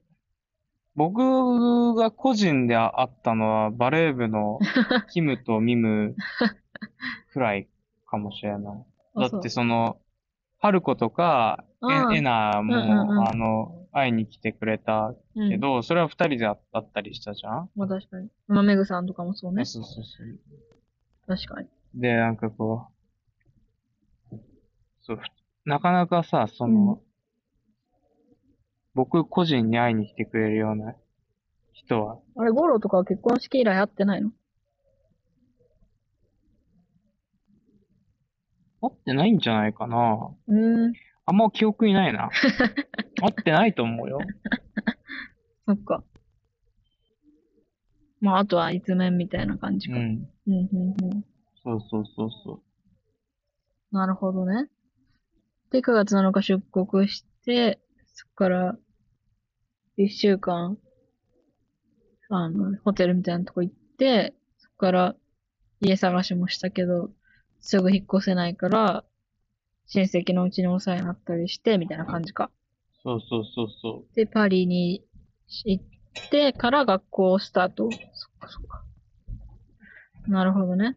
[0.99, 4.59] 僕が個人で会ったのはバレー部の
[5.13, 6.17] キムとミム
[7.33, 7.69] くらい
[8.05, 8.63] かもしれない。
[9.15, 10.01] だあってその、
[10.59, 15.51] ハルコとか、ああエエナも、うんうんうんあの、会いに来てくれたそううん。
[15.51, 17.71] けど、それは二人で会ったりしたじゃん？
[17.77, 18.29] まあ確かに。
[18.49, 19.65] まあ、メグさんとかもそうね。
[19.65, 20.39] そうそうそう。
[21.29, 21.69] 確かに。
[21.95, 22.89] で、なんかこ
[24.33, 24.37] う、
[25.03, 25.23] そう、ふ
[25.65, 27.08] なかなかさ、その、うん
[28.99, 30.97] 僕個人に会いに来てくれるような
[31.73, 34.33] 人は、あれ、ゴロとかは結婚式以来会ってないの？
[38.81, 40.35] 会ってないんじゃないかな。
[40.49, 40.93] うーん。
[41.27, 42.29] あんま記憶にないな。
[43.23, 44.19] 会ってないと思うよ。
[45.67, 46.03] そっか。
[48.21, 49.97] まあ、あとは、いつ面みたいな感じか。
[49.97, 50.29] うん。
[50.49, 51.25] うん、うん、うん。
[51.63, 52.61] そうそうそうそ
[53.93, 54.69] なるほどね。
[55.71, 57.79] で、9月7日出国して、
[58.15, 58.79] そこから、
[60.01, 60.79] 一週間、
[62.29, 65.17] あの、ホテルみたいなとこ行って、そこから、
[65.81, 67.11] 家探しもしたけど、
[67.61, 69.05] すぐ引っ越せないから、
[69.87, 72.53] 親戚のうちにお世話になったりして、みたいな感じか。
[73.03, 75.03] そうそうそうそで、パリに
[75.65, 75.85] 行っ
[76.31, 77.91] てから学校スタート。
[77.91, 78.85] そっかそっか。
[80.29, 80.97] なるほどね。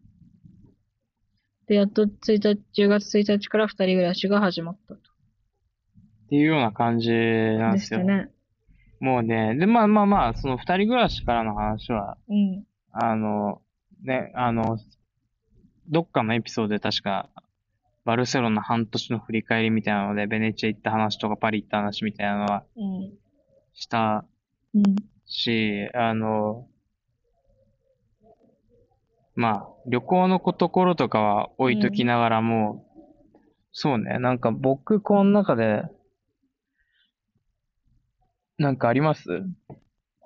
[1.66, 5.00] で、やっと1日、10月1日から二人暮らしが始まったと。
[5.00, 5.02] う。
[6.26, 8.00] っていうような感じなんでですよ。
[8.00, 8.30] したね。
[9.02, 12.64] もうね、で、まあまあまあ、その二人暮らしからの話は、うん。
[12.92, 13.60] あの、
[14.04, 14.78] ね、あの、
[15.88, 17.28] どっかのエピソードで確か、
[18.04, 23.12] バルセロナ半年の振り返りみたいなので、ベネチア行った話とかパリ行った話みたいなのはうん。
[23.74, 24.24] した
[24.72, 24.94] うん。
[25.26, 26.68] し、あの、
[29.34, 32.86] まあ、旅行のところとかは置いときながらも、
[33.72, 35.82] そうね、なんか僕この中で、
[38.58, 39.22] なんかあります、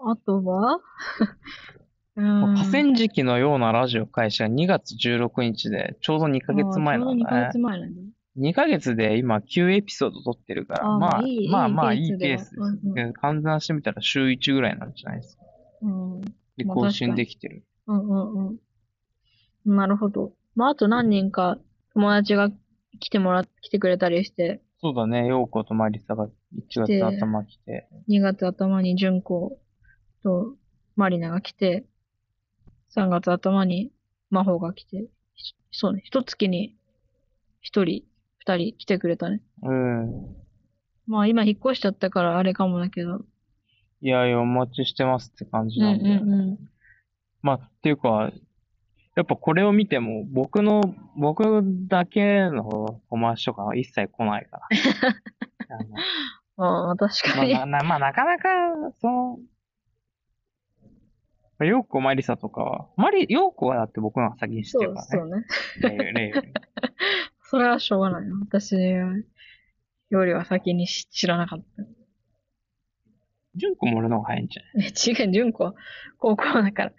[0.00, 0.80] あとは？
[2.16, 2.72] うもう河ん。
[2.72, 7.58] 川敷のようなラジオ開始が2月16日で、ちょうど2ヶ月前あーちょうど2ヶなんだね月。
[7.58, 8.08] 前なんだね。
[8.36, 12.56] 2ヶ月で今9エピソード撮ってるから、あーまあ、いいまあまあいいいいペースです。
[12.56, 15.44] ペースではうんうんで換算してみたら週1ぐらいなんじゃないですか。
[15.82, 16.20] うん。
[16.56, 17.64] で、まあ更新できてる。
[17.86, 19.76] うんうんうん。
[19.76, 20.32] なるほど。
[20.54, 21.58] まあ、あと何人か
[21.94, 22.50] 友達が
[23.00, 29.58] 来てもらっ、来てくれたりして、そうだね、陽子とマリサが1月頭来て、2月頭に純子
[30.22, 30.54] と
[30.96, 31.86] マリナが来て、
[32.94, 33.90] 3月頭に
[34.30, 36.76] 真帆が来て、ひそうね、一月に
[37.60, 38.04] 一人、
[38.38, 39.42] 二人来てくれたね。
[39.62, 40.36] うん。
[41.06, 43.22] まあ今引っ越しちゃったからあれかもだけど。
[44.02, 46.10] いやいや、お待ちしてますって感じうんなんで。
[46.10, 46.58] うんうん。
[47.42, 48.30] まあ、っていうか、
[49.16, 50.82] やっぱこれを見ても、僕の、
[51.16, 54.68] 僕だけの友達とかは一切来ないから。
[56.58, 57.54] あのああ、確かに。
[57.54, 58.48] まあ、な、なまあ、なかなか、
[59.00, 59.38] その、
[61.58, 65.36] まあようこマリサとかは、マリ、ようこはだって僕の方が先に知ってそうるからそうね。
[65.36, 66.12] ね。
[66.12, 66.52] 例例より
[67.40, 68.36] それはしょうがないな。
[68.40, 68.76] 私
[70.10, 71.66] よりは先に知知らなかった。
[73.54, 75.74] 純子も俺の方が早いんじゃえ、違う、純子は
[76.18, 76.92] 高校だから。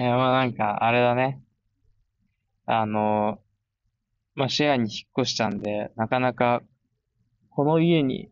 [0.00, 1.42] えーまあなんか、あれだね。
[2.66, 3.38] あの、
[4.34, 6.62] まあシェアに引っ越したんで、なかなか、
[7.50, 8.30] この家に、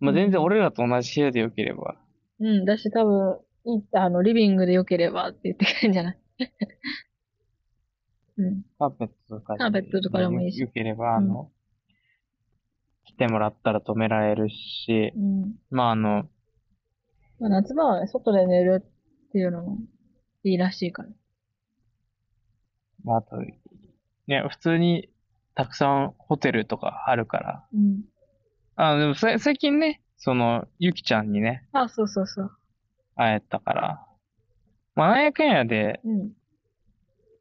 [0.00, 1.96] まあ全然俺らと同じ部屋でよければ、
[2.38, 6.18] うん、だし多分、いいあの、リビングで良ければって言ってくれるんじゃない？
[8.38, 8.62] うん。
[8.78, 10.60] カーペットとかでカーペットとかでもいいし。
[10.60, 11.50] よければ、あの、
[13.04, 15.54] 来てもらったら止められるし、うん。
[15.70, 16.28] まああの、
[17.38, 19.78] まあ、夏場はね、外で寝るっていうのも
[20.48, 21.08] いいらしいから。
[23.04, 23.36] まああと、
[24.26, 25.08] ね、普通に
[25.54, 28.02] たくさんホテルとかあるから、うん。
[28.76, 32.50] あでもさ最近ね、その、ゆきちゃんにね、あ、そうそうそう。
[33.14, 34.06] 会えたから、
[34.94, 36.32] まあなんやかんやで、うん。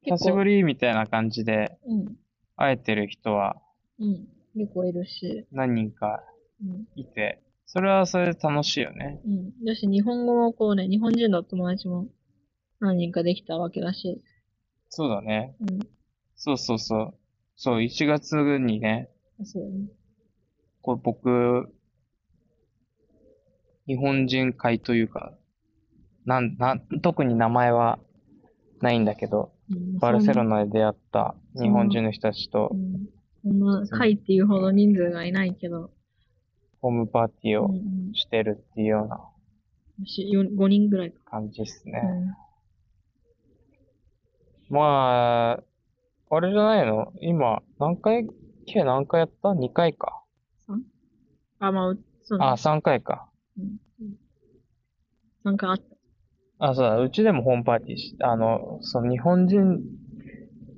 [0.03, 2.16] 久しぶりみたいな感じでうん。
[2.56, 3.56] 会えてる人は
[3.99, 4.28] うん。
[4.56, 5.47] 結構いるし。
[5.51, 6.24] 何人か
[6.64, 6.86] うん。
[6.95, 9.20] いて、それはそれで楽しいよね。
[9.26, 9.66] うん。
[9.66, 12.08] だし、日本語もこうね、日本人の友達も
[12.80, 14.21] 何人かできたわけだし。
[14.89, 15.55] そうだね。
[15.61, 15.80] うん。
[16.36, 17.13] そうそうそう。
[17.55, 19.09] そう、1月にね、
[19.43, 19.88] そうね。
[20.82, 21.73] こう僕、
[23.88, 25.34] 日本人会というか、
[26.26, 27.99] なん、なん、特に名前は
[28.82, 32.69] ないんだけど、うんバルセロナで出会った日本人の人たちと
[33.43, 33.60] う、ん。
[33.60, 35.89] な、会っていうほど人数がいないけど。
[36.81, 37.72] ホームパーティーを。
[38.14, 39.19] してるっていうような
[40.06, 41.18] しよ5人ぐらいか。
[41.26, 42.02] 感じですね。
[42.03, 42.44] うん。
[44.70, 45.64] まあ、
[46.36, 47.14] あれじゃないの？
[47.22, 48.28] 今、何回、
[48.66, 50.24] 計何回やった ?2 回か。
[51.60, 53.30] あ、まあ、うそうねあ、3回か。
[53.58, 54.16] うんうん
[55.44, 55.84] なんかあった。
[56.58, 59.80] あ、そうだ、うちでもホームパーティーし、あの、その日本人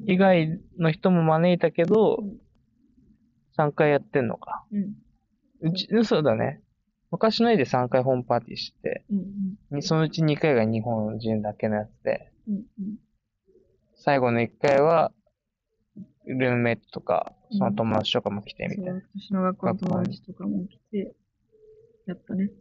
[0.06, 2.38] 以外の人も招いたけどうん、
[3.58, 4.66] 3回やってんのか。
[4.72, 4.94] うん。
[5.62, 6.62] うち、そうだね。
[7.12, 9.78] 昔の家で3回ホームパーティーして、うん。
[9.78, 12.56] にそのうち2回が日本人だけのやつで、うん。
[12.56, 12.98] うん。
[13.98, 15.12] 最後の1回は、
[16.26, 18.92] ルームメイトとか、その友達とかも来てみたいな。
[18.92, 21.16] そう、私の学校の友達とかも来て、
[22.06, 22.52] やったね。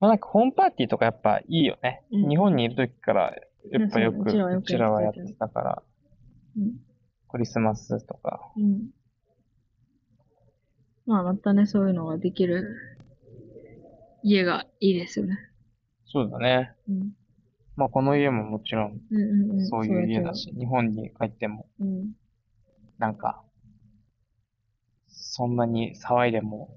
[0.00, 2.02] まあなんかホームパーティーとかやっぱいいよね。
[2.10, 3.34] うん日本にいる時から、
[3.70, 5.82] やっぱよく、うちらはやってたから、
[6.56, 6.72] うん。
[7.28, 8.52] クリスマスとか。
[8.56, 8.90] うん。
[11.06, 12.76] まあ、またね、そういうのができる
[14.22, 15.38] 家がいいですよね。
[16.06, 16.74] そうだね。
[16.88, 17.12] うん。
[17.80, 19.00] まあこの家ももちろん。
[19.70, 21.66] そういう家だそし、日本に帰っても。
[22.98, 23.42] なんか、
[25.08, 26.76] そんなに騒いでも。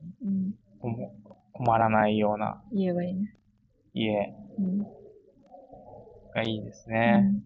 [0.79, 0.95] 困
[1.51, 3.35] 困らないような家がいいね。
[3.93, 4.33] 家。
[4.57, 4.79] うん。
[6.33, 7.43] がいいですうね。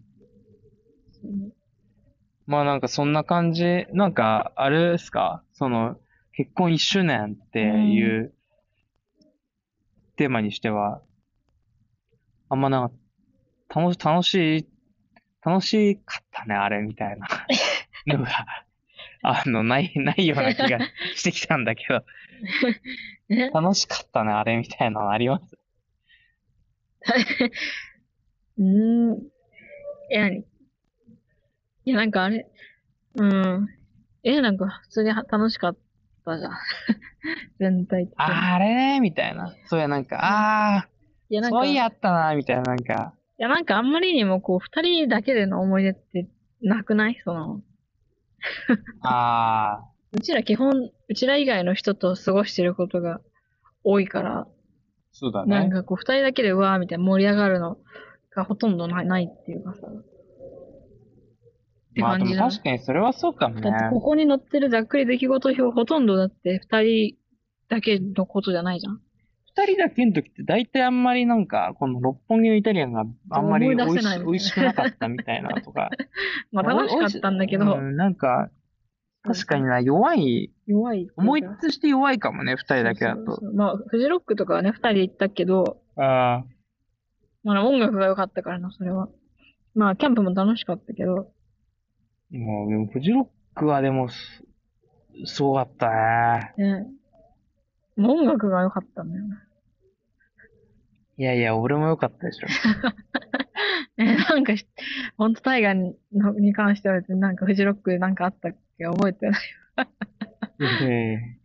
[2.46, 5.42] まあなんかそんな感じ、なんか、あれですか？
[5.52, 5.98] その、
[6.32, 8.32] 結婚1周年っていう
[10.14, 11.02] テーマにしては、
[12.48, 12.94] あんまなんか、
[13.74, 14.66] 楽し、楽しい、
[15.44, 17.26] 楽しかったね、あれ、みたいな
[18.06, 18.30] のが、
[19.22, 20.78] あの、ない、ないような気が
[21.14, 22.04] してきたんだけど、
[23.28, 25.58] ね楽しかったね、あれ、みたいなのあります？
[28.58, 29.18] うーん。
[30.10, 30.44] え、何い
[31.84, 32.46] や、なんかあれ、
[33.14, 33.68] うん。
[34.24, 35.76] え、なんか普通には楽しかっ
[36.24, 36.52] たじゃん。
[37.58, 38.24] 全体的に。
[38.24, 39.54] ああれね、みたいな。
[39.66, 40.88] そうや、なんか、あ
[41.28, 46.28] いや、あ、なんか、いそういやあったな、みたいな、なんか、や、なんかあんまりにもこう、二人だけでの思い出って
[46.62, 47.20] なくない？
[47.24, 47.62] その、
[49.02, 53.20] ああ、 うちら基本、うちら以外の人と過ごしてることが
[53.84, 54.48] 多いから、
[55.12, 55.54] そうだね。
[55.54, 57.78] なんかこう、二人だけでうわーみたいな盛り上がるの
[58.34, 59.86] がほとんどないないっていうかさ。
[59.86, 59.92] っ
[61.94, 62.48] て感じだ。
[62.48, 63.76] 確かにそれはそうかもねだ。
[63.76, 67.16] ってここに載ってるざっくり出来事表ほとんどだって二人
[67.68, 69.00] だけのことじゃないじゃん。
[69.58, 75.90] 二人だけの時って大体あんまりなんか、この六本木のイタリアンがあんまり美味し美味しくなかったみたいなとか。
[76.52, 78.50] まあ楽しかったんだけど、 うん、なんか、
[79.24, 81.08] 確かにな、弱い、弱い。
[81.16, 83.18] 思いとして弱いかもね、二人だけだと。
[83.18, 86.44] そうそうそうまあ、フジロックとかはね、二人で行ったけど、ああ、
[87.42, 89.08] まあ音楽が良かったからな、それは。
[89.74, 91.32] まあ、キャンプも楽しかったけど、
[92.30, 94.44] もう、でもフジロックはでも、す
[95.24, 95.90] すごかった
[96.56, 96.86] ね。
[97.96, 99.47] う音楽が良かったんだよね。
[101.18, 102.46] いやいや、俺も良かったでしょ。
[103.98, 104.66] え、なんかし、
[105.16, 109.40] ほんとタイガーにのに関しては別になんかフジロックでなんかあったっけ覚えてない。
[110.60, 111.38] ええ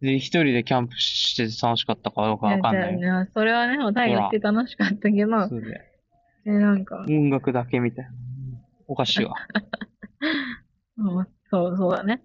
[0.00, 2.98] で、一人でキャンプして楽しかったかどうかわかんないよ。
[2.98, 5.80] いやそれはね、タイガー行って楽しかったけど、そうで。
[6.46, 8.10] え、なんか、音楽だけみたいな。
[8.86, 9.34] おかしいわ。
[10.96, 12.22] うん、そう、そうだね。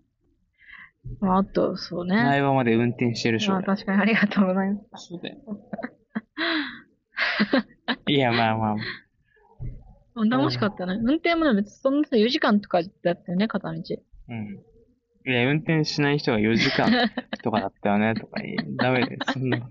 [1.20, 2.16] まあ、あと、そうね。
[2.16, 3.54] 苗場まで運転してるでしょ。
[3.54, 5.08] まあ、俺確かにありがとうございます。
[5.08, 5.38] そうだよ。
[8.08, 8.74] いや、まあまあ。
[8.74, 11.00] うん楽しかったね。
[11.04, 13.80] 運転もね、別にそんな4時間とかだったよね、片道。
[14.30, 14.60] うん。
[15.26, 16.92] いや、運転しない人が4時間
[17.44, 19.58] とかだったよね、とか言い、ダメで、そんな。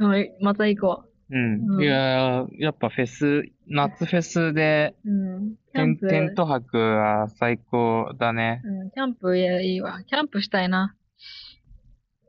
[0.00, 1.76] うんまた行こうん。
[1.76, 5.10] うんいや、やっぱフェス、夏フェスで、う。
[5.10, 5.56] うん。
[5.74, 8.62] テント泊は最高だね。
[8.64, 10.02] うん、キャンプいやいいわ。
[10.04, 10.94] キャンプしたいな。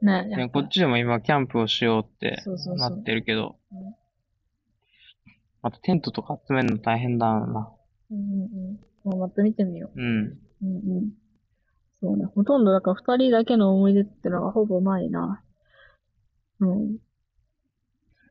[0.02, 3.96] ねこっちでも今キャンプをしようってそうそうそうなってるけどうん。
[5.62, 7.70] あとテントとか集めるの大変だな。
[8.12, 9.12] うんうんうん。
[9.12, 10.04] もうまた見てみようん。
[10.04, 10.38] う。
[10.64, 11.12] うんうん。
[12.00, 12.26] そうね。
[12.26, 15.44] ほとんどだから二人だけの思い出ってのがほぼないな。
[16.62, 16.98] うん。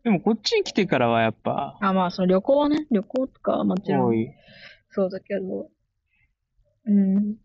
[0.04, 4.30] でもこっちに来てからはやっぱ、あ、まあ、その旅行はね、旅行とかはもちろん多い。
[4.90, 5.70] そうだけど、
[6.86, 7.36] うん。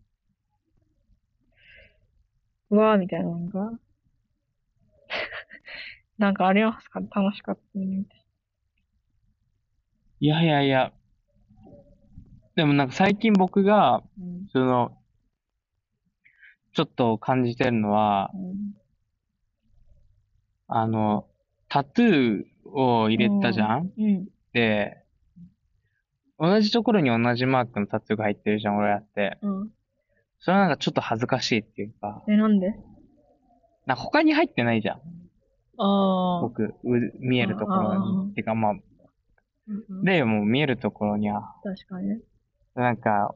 [2.70, 3.78] うわーみたいなのが、
[6.18, 7.00] なんかありますか？
[7.00, 8.24] 楽しかったねみたい
[10.20, 10.92] いやいやいや。
[12.54, 14.02] でもなんか最近僕が、な。
[14.20, 14.46] うん。
[14.52, 14.96] その、
[16.72, 18.74] ちょっと感じてるのは、うん
[20.66, 21.26] あの、
[21.68, 23.92] タトゥーを入れたじゃん？
[23.98, 24.28] うん。
[24.52, 25.04] で、
[26.38, 29.38] 同じところに同じマークのタトゥーが入ってるじゃん、俺やって。
[29.42, 29.70] うん。
[30.40, 32.74] それはなんかちょっと恥ずかしいっていうか、え、なんで？
[33.86, 35.00] なんか他に入ってないじゃん。
[35.78, 36.40] ああ。
[36.42, 36.74] 僕、う
[37.20, 38.34] 見えるところに。
[38.34, 38.78] てかまあ、うんう
[40.02, 42.20] ん例も見えるところには、確かにね。
[42.74, 43.34] なんか、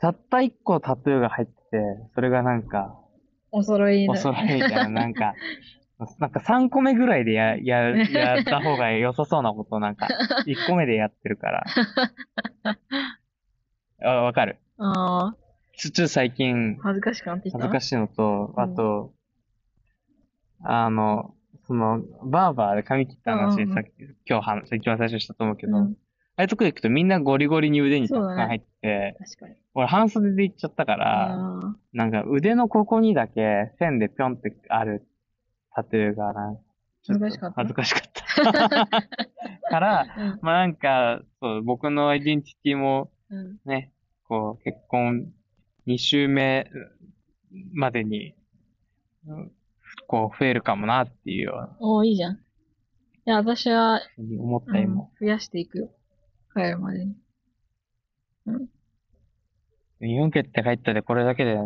[0.00, 1.60] たった一個タトゥーが入ってて、
[2.14, 2.98] それがなんか、
[3.52, 4.08] お揃いね。
[4.08, 5.34] お揃いみたいな、なんか、
[6.18, 10.08] なんか3個目ぐらいでや、や、やった方が良さそうなことをなんか、
[10.46, 11.64] 1個目でやってるから。
[14.02, 14.58] あ、わかる。
[14.78, 15.36] ああ。
[15.76, 17.58] ちょ、ちょ最近、恥ずかしくなってきた？
[17.58, 19.12] 恥ずかしいのと、うんあと、
[20.62, 21.34] あの、
[21.66, 23.90] その、バーバーで髪切った話、うんうんさっき、
[24.28, 25.96] 今日話、一番最初にしたと思うけど、うん。
[26.38, 29.54] ああいうとこで行くとみんなゴリゴリに腕にたくさん入ってて、確かに。
[29.74, 35.06] 俺半袖で行っちゃったから、あなんか腕のここにだけ線でぴょんってある
[35.74, 36.32] タトゥーが
[37.30, 39.08] しかった恥ずかしかった。
[39.70, 40.06] から。
[40.42, 43.58] まあなんか、そう、僕のアイデンティティもうん。
[43.64, 43.92] ね、
[44.24, 45.32] こう、結婚
[45.86, 46.70] 2週目
[47.72, 48.34] までに、
[50.06, 52.34] うんこう、増えるかもなっていうよおーいいじゃん。
[52.34, 52.38] い
[53.24, 55.08] や、私は、思っうんた今。
[55.20, 55.90] 増やしていくよ。
[56.54, 57.16] 帰るまでに。
[60.00, 61.58] 日本帰って帰ったでこれだけで、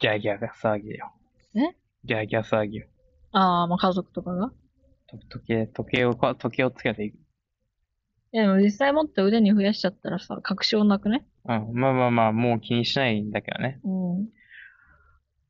[0.00, 1.12] ギャーギャー騒ぎよ。
[1.54, 1.76] え？
[2.04, 2.88] ギャーギャー騒ぎよ。
[3.30, 4.50] ああ、まあ家族とかが？
[5.06, 7.14] と時計、時計をか、時計をつけていく。
[7.14, 7.18] い
[8.32, 11.24] や、でも実際もっと腕に増やしちゃったらさ、確証なくね？
[11.44, 11.72] うん。
[11.74, 13.78] まあまあまあ、もう気にしないんだけどね。
[13.84, 14.28] うん。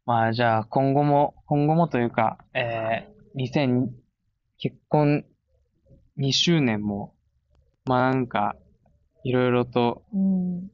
[0.04, 3.88] まあじゃあ、今後も、今後もというか、えー、2000、
[4.58, 5.24] 結婚
[6.18, 7.14] 2周年も、
[7.84, 8.56] まあなんか、
[9.24, 10.70] いろいろとうん。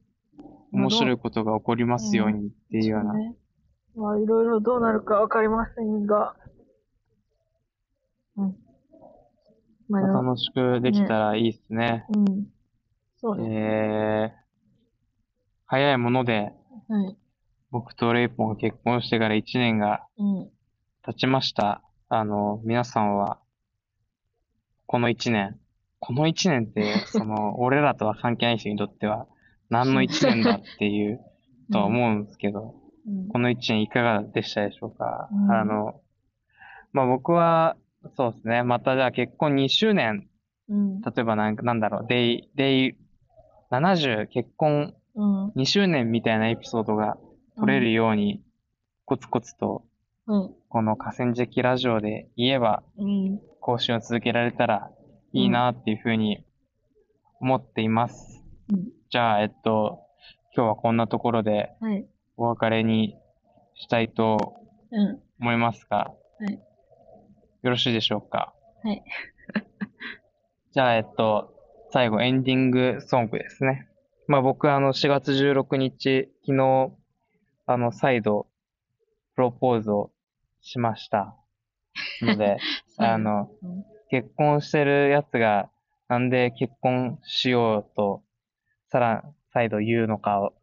[0.73, 3.15] 面白いことが起こりますようにっていうような。
[3.15, 3.35] ね。
[3.97, 6.37] まあ、いろいろどうなるかわかりませんが。
[8.37, 8.57] うん。
[9.89, 12.07] まあ、まあ楽しくできたらいいですね。
[12.15, 12.47] うん。
[13.17, 13.49] そうです。
[13.51, 14.39] えー、
[15.67, 16.53] 早いもので、
[16.89, 17.17] はい。
[17.71, 20.51] 僕とレイポンが結婚してから1年がうん。
[21.09, 21.83] 経ちました。
[22.11, 23.39] あの、皆さんは、
[24.87, 25.59] この1年、
[26.01, 29.27] この1年って、その、 俺らとは関係ない人にとっては、
[29.71, 31.21] 何の1年だっていう、
[31.73, 32.75] とは思うんですけど、
[33.07, 33.29] うん。
[33.29, 36.01] この1年いかがでしたでしょうか、うんあの、
[36.93, 37.77] まあ僕は、
[38.17, 40.29] そうですね、またじゃあ結婚2周年、
[40.69, 41.01] うん。
[41.01, 42.97] 例えばなんか、なんだろう、デイ、デイ
[43.71, 45.49] 70結婚うん。
[45.53, 47.19] 2周年みたいなエピソードが
[47.59, 48.43] 取れるように、
[49.05, 49.85] コツコツと、
[50.27, 50.55] うん。
[50.69, 53.41] この河川敷ラジオで言えば、うん。
[53.61, 54.91] 更新を続けられたら
[55.33, 56.45] いいなっていうふうに
[57.41, 58.45] 思っています。
[58.73, 58.89] うん。
[59.11, 60.01] じゃあ、えっと、
[60.55, 62.07] 今日はこんなところではい。
[62.37, 63.17] お別れに
[63.75, 64.57] したいと
[64.91, 65.21] うん。
[65.41, 65.97] 思いますが、
[66.39, 66.59] はい
[67.65, 68.55] よろしいでしょうか？
[68.85, 69.03] はい。
[70.73, 71.53] じゃあ、えっと、
[71.91, 73.89] 最後エンディングソングですね。
[74.29, 76.93] まあ僕あの4月16日、昨日、
[77.71, 78.47] あの再度、
[79.35, 80.11] プロポーズを
[80.63, 81.37] しました。
[82.23, 82.57] ので、
[82.97, 85.71] あの、うん結婚してるやつが、
[86.09, 88.23] なんで結婚しようと、
[88.87, 89.23] さら、
[89.53, 90.55] 再度言うのかを、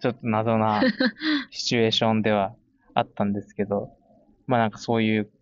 [0.00, 0.80] ちょっと謎な
[1.50, 2.54] シチュエーションでは
[2.94, 3.90] あったんですけど、
[4.46, 5.32] まあなんかそういう、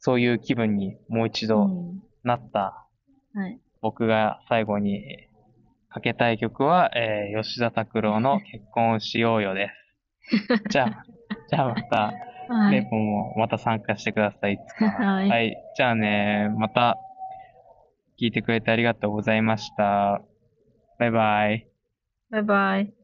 [0.00, 2.02] そういう気分にもう一度うん。
[2.24, 2.88] なった
[3.32, 3.60] はい。
[3.80, 5.28] 僕が最後に
[5.92, 9.70] かけたい曲は、えー吉田拓郎の結婚しようよで
[10.30, 10.62] す。
[10.70, 11.04] じゃあ、
[11.48, 12.12] じゃあまた、
[12.48, 12.72] はい。
[12.72, 14.54] レイポンもまた参加してください。
[14.54, 14.90] いつか。
[14.90, 15.56] はいはい。
[15.76, 16.98] じゃあね、また
[18.20, 20.22] 聞いてくれてありがとうございました。
[20.98, 21.68] バイバイ。
[22.30, 23.01] バイバイ。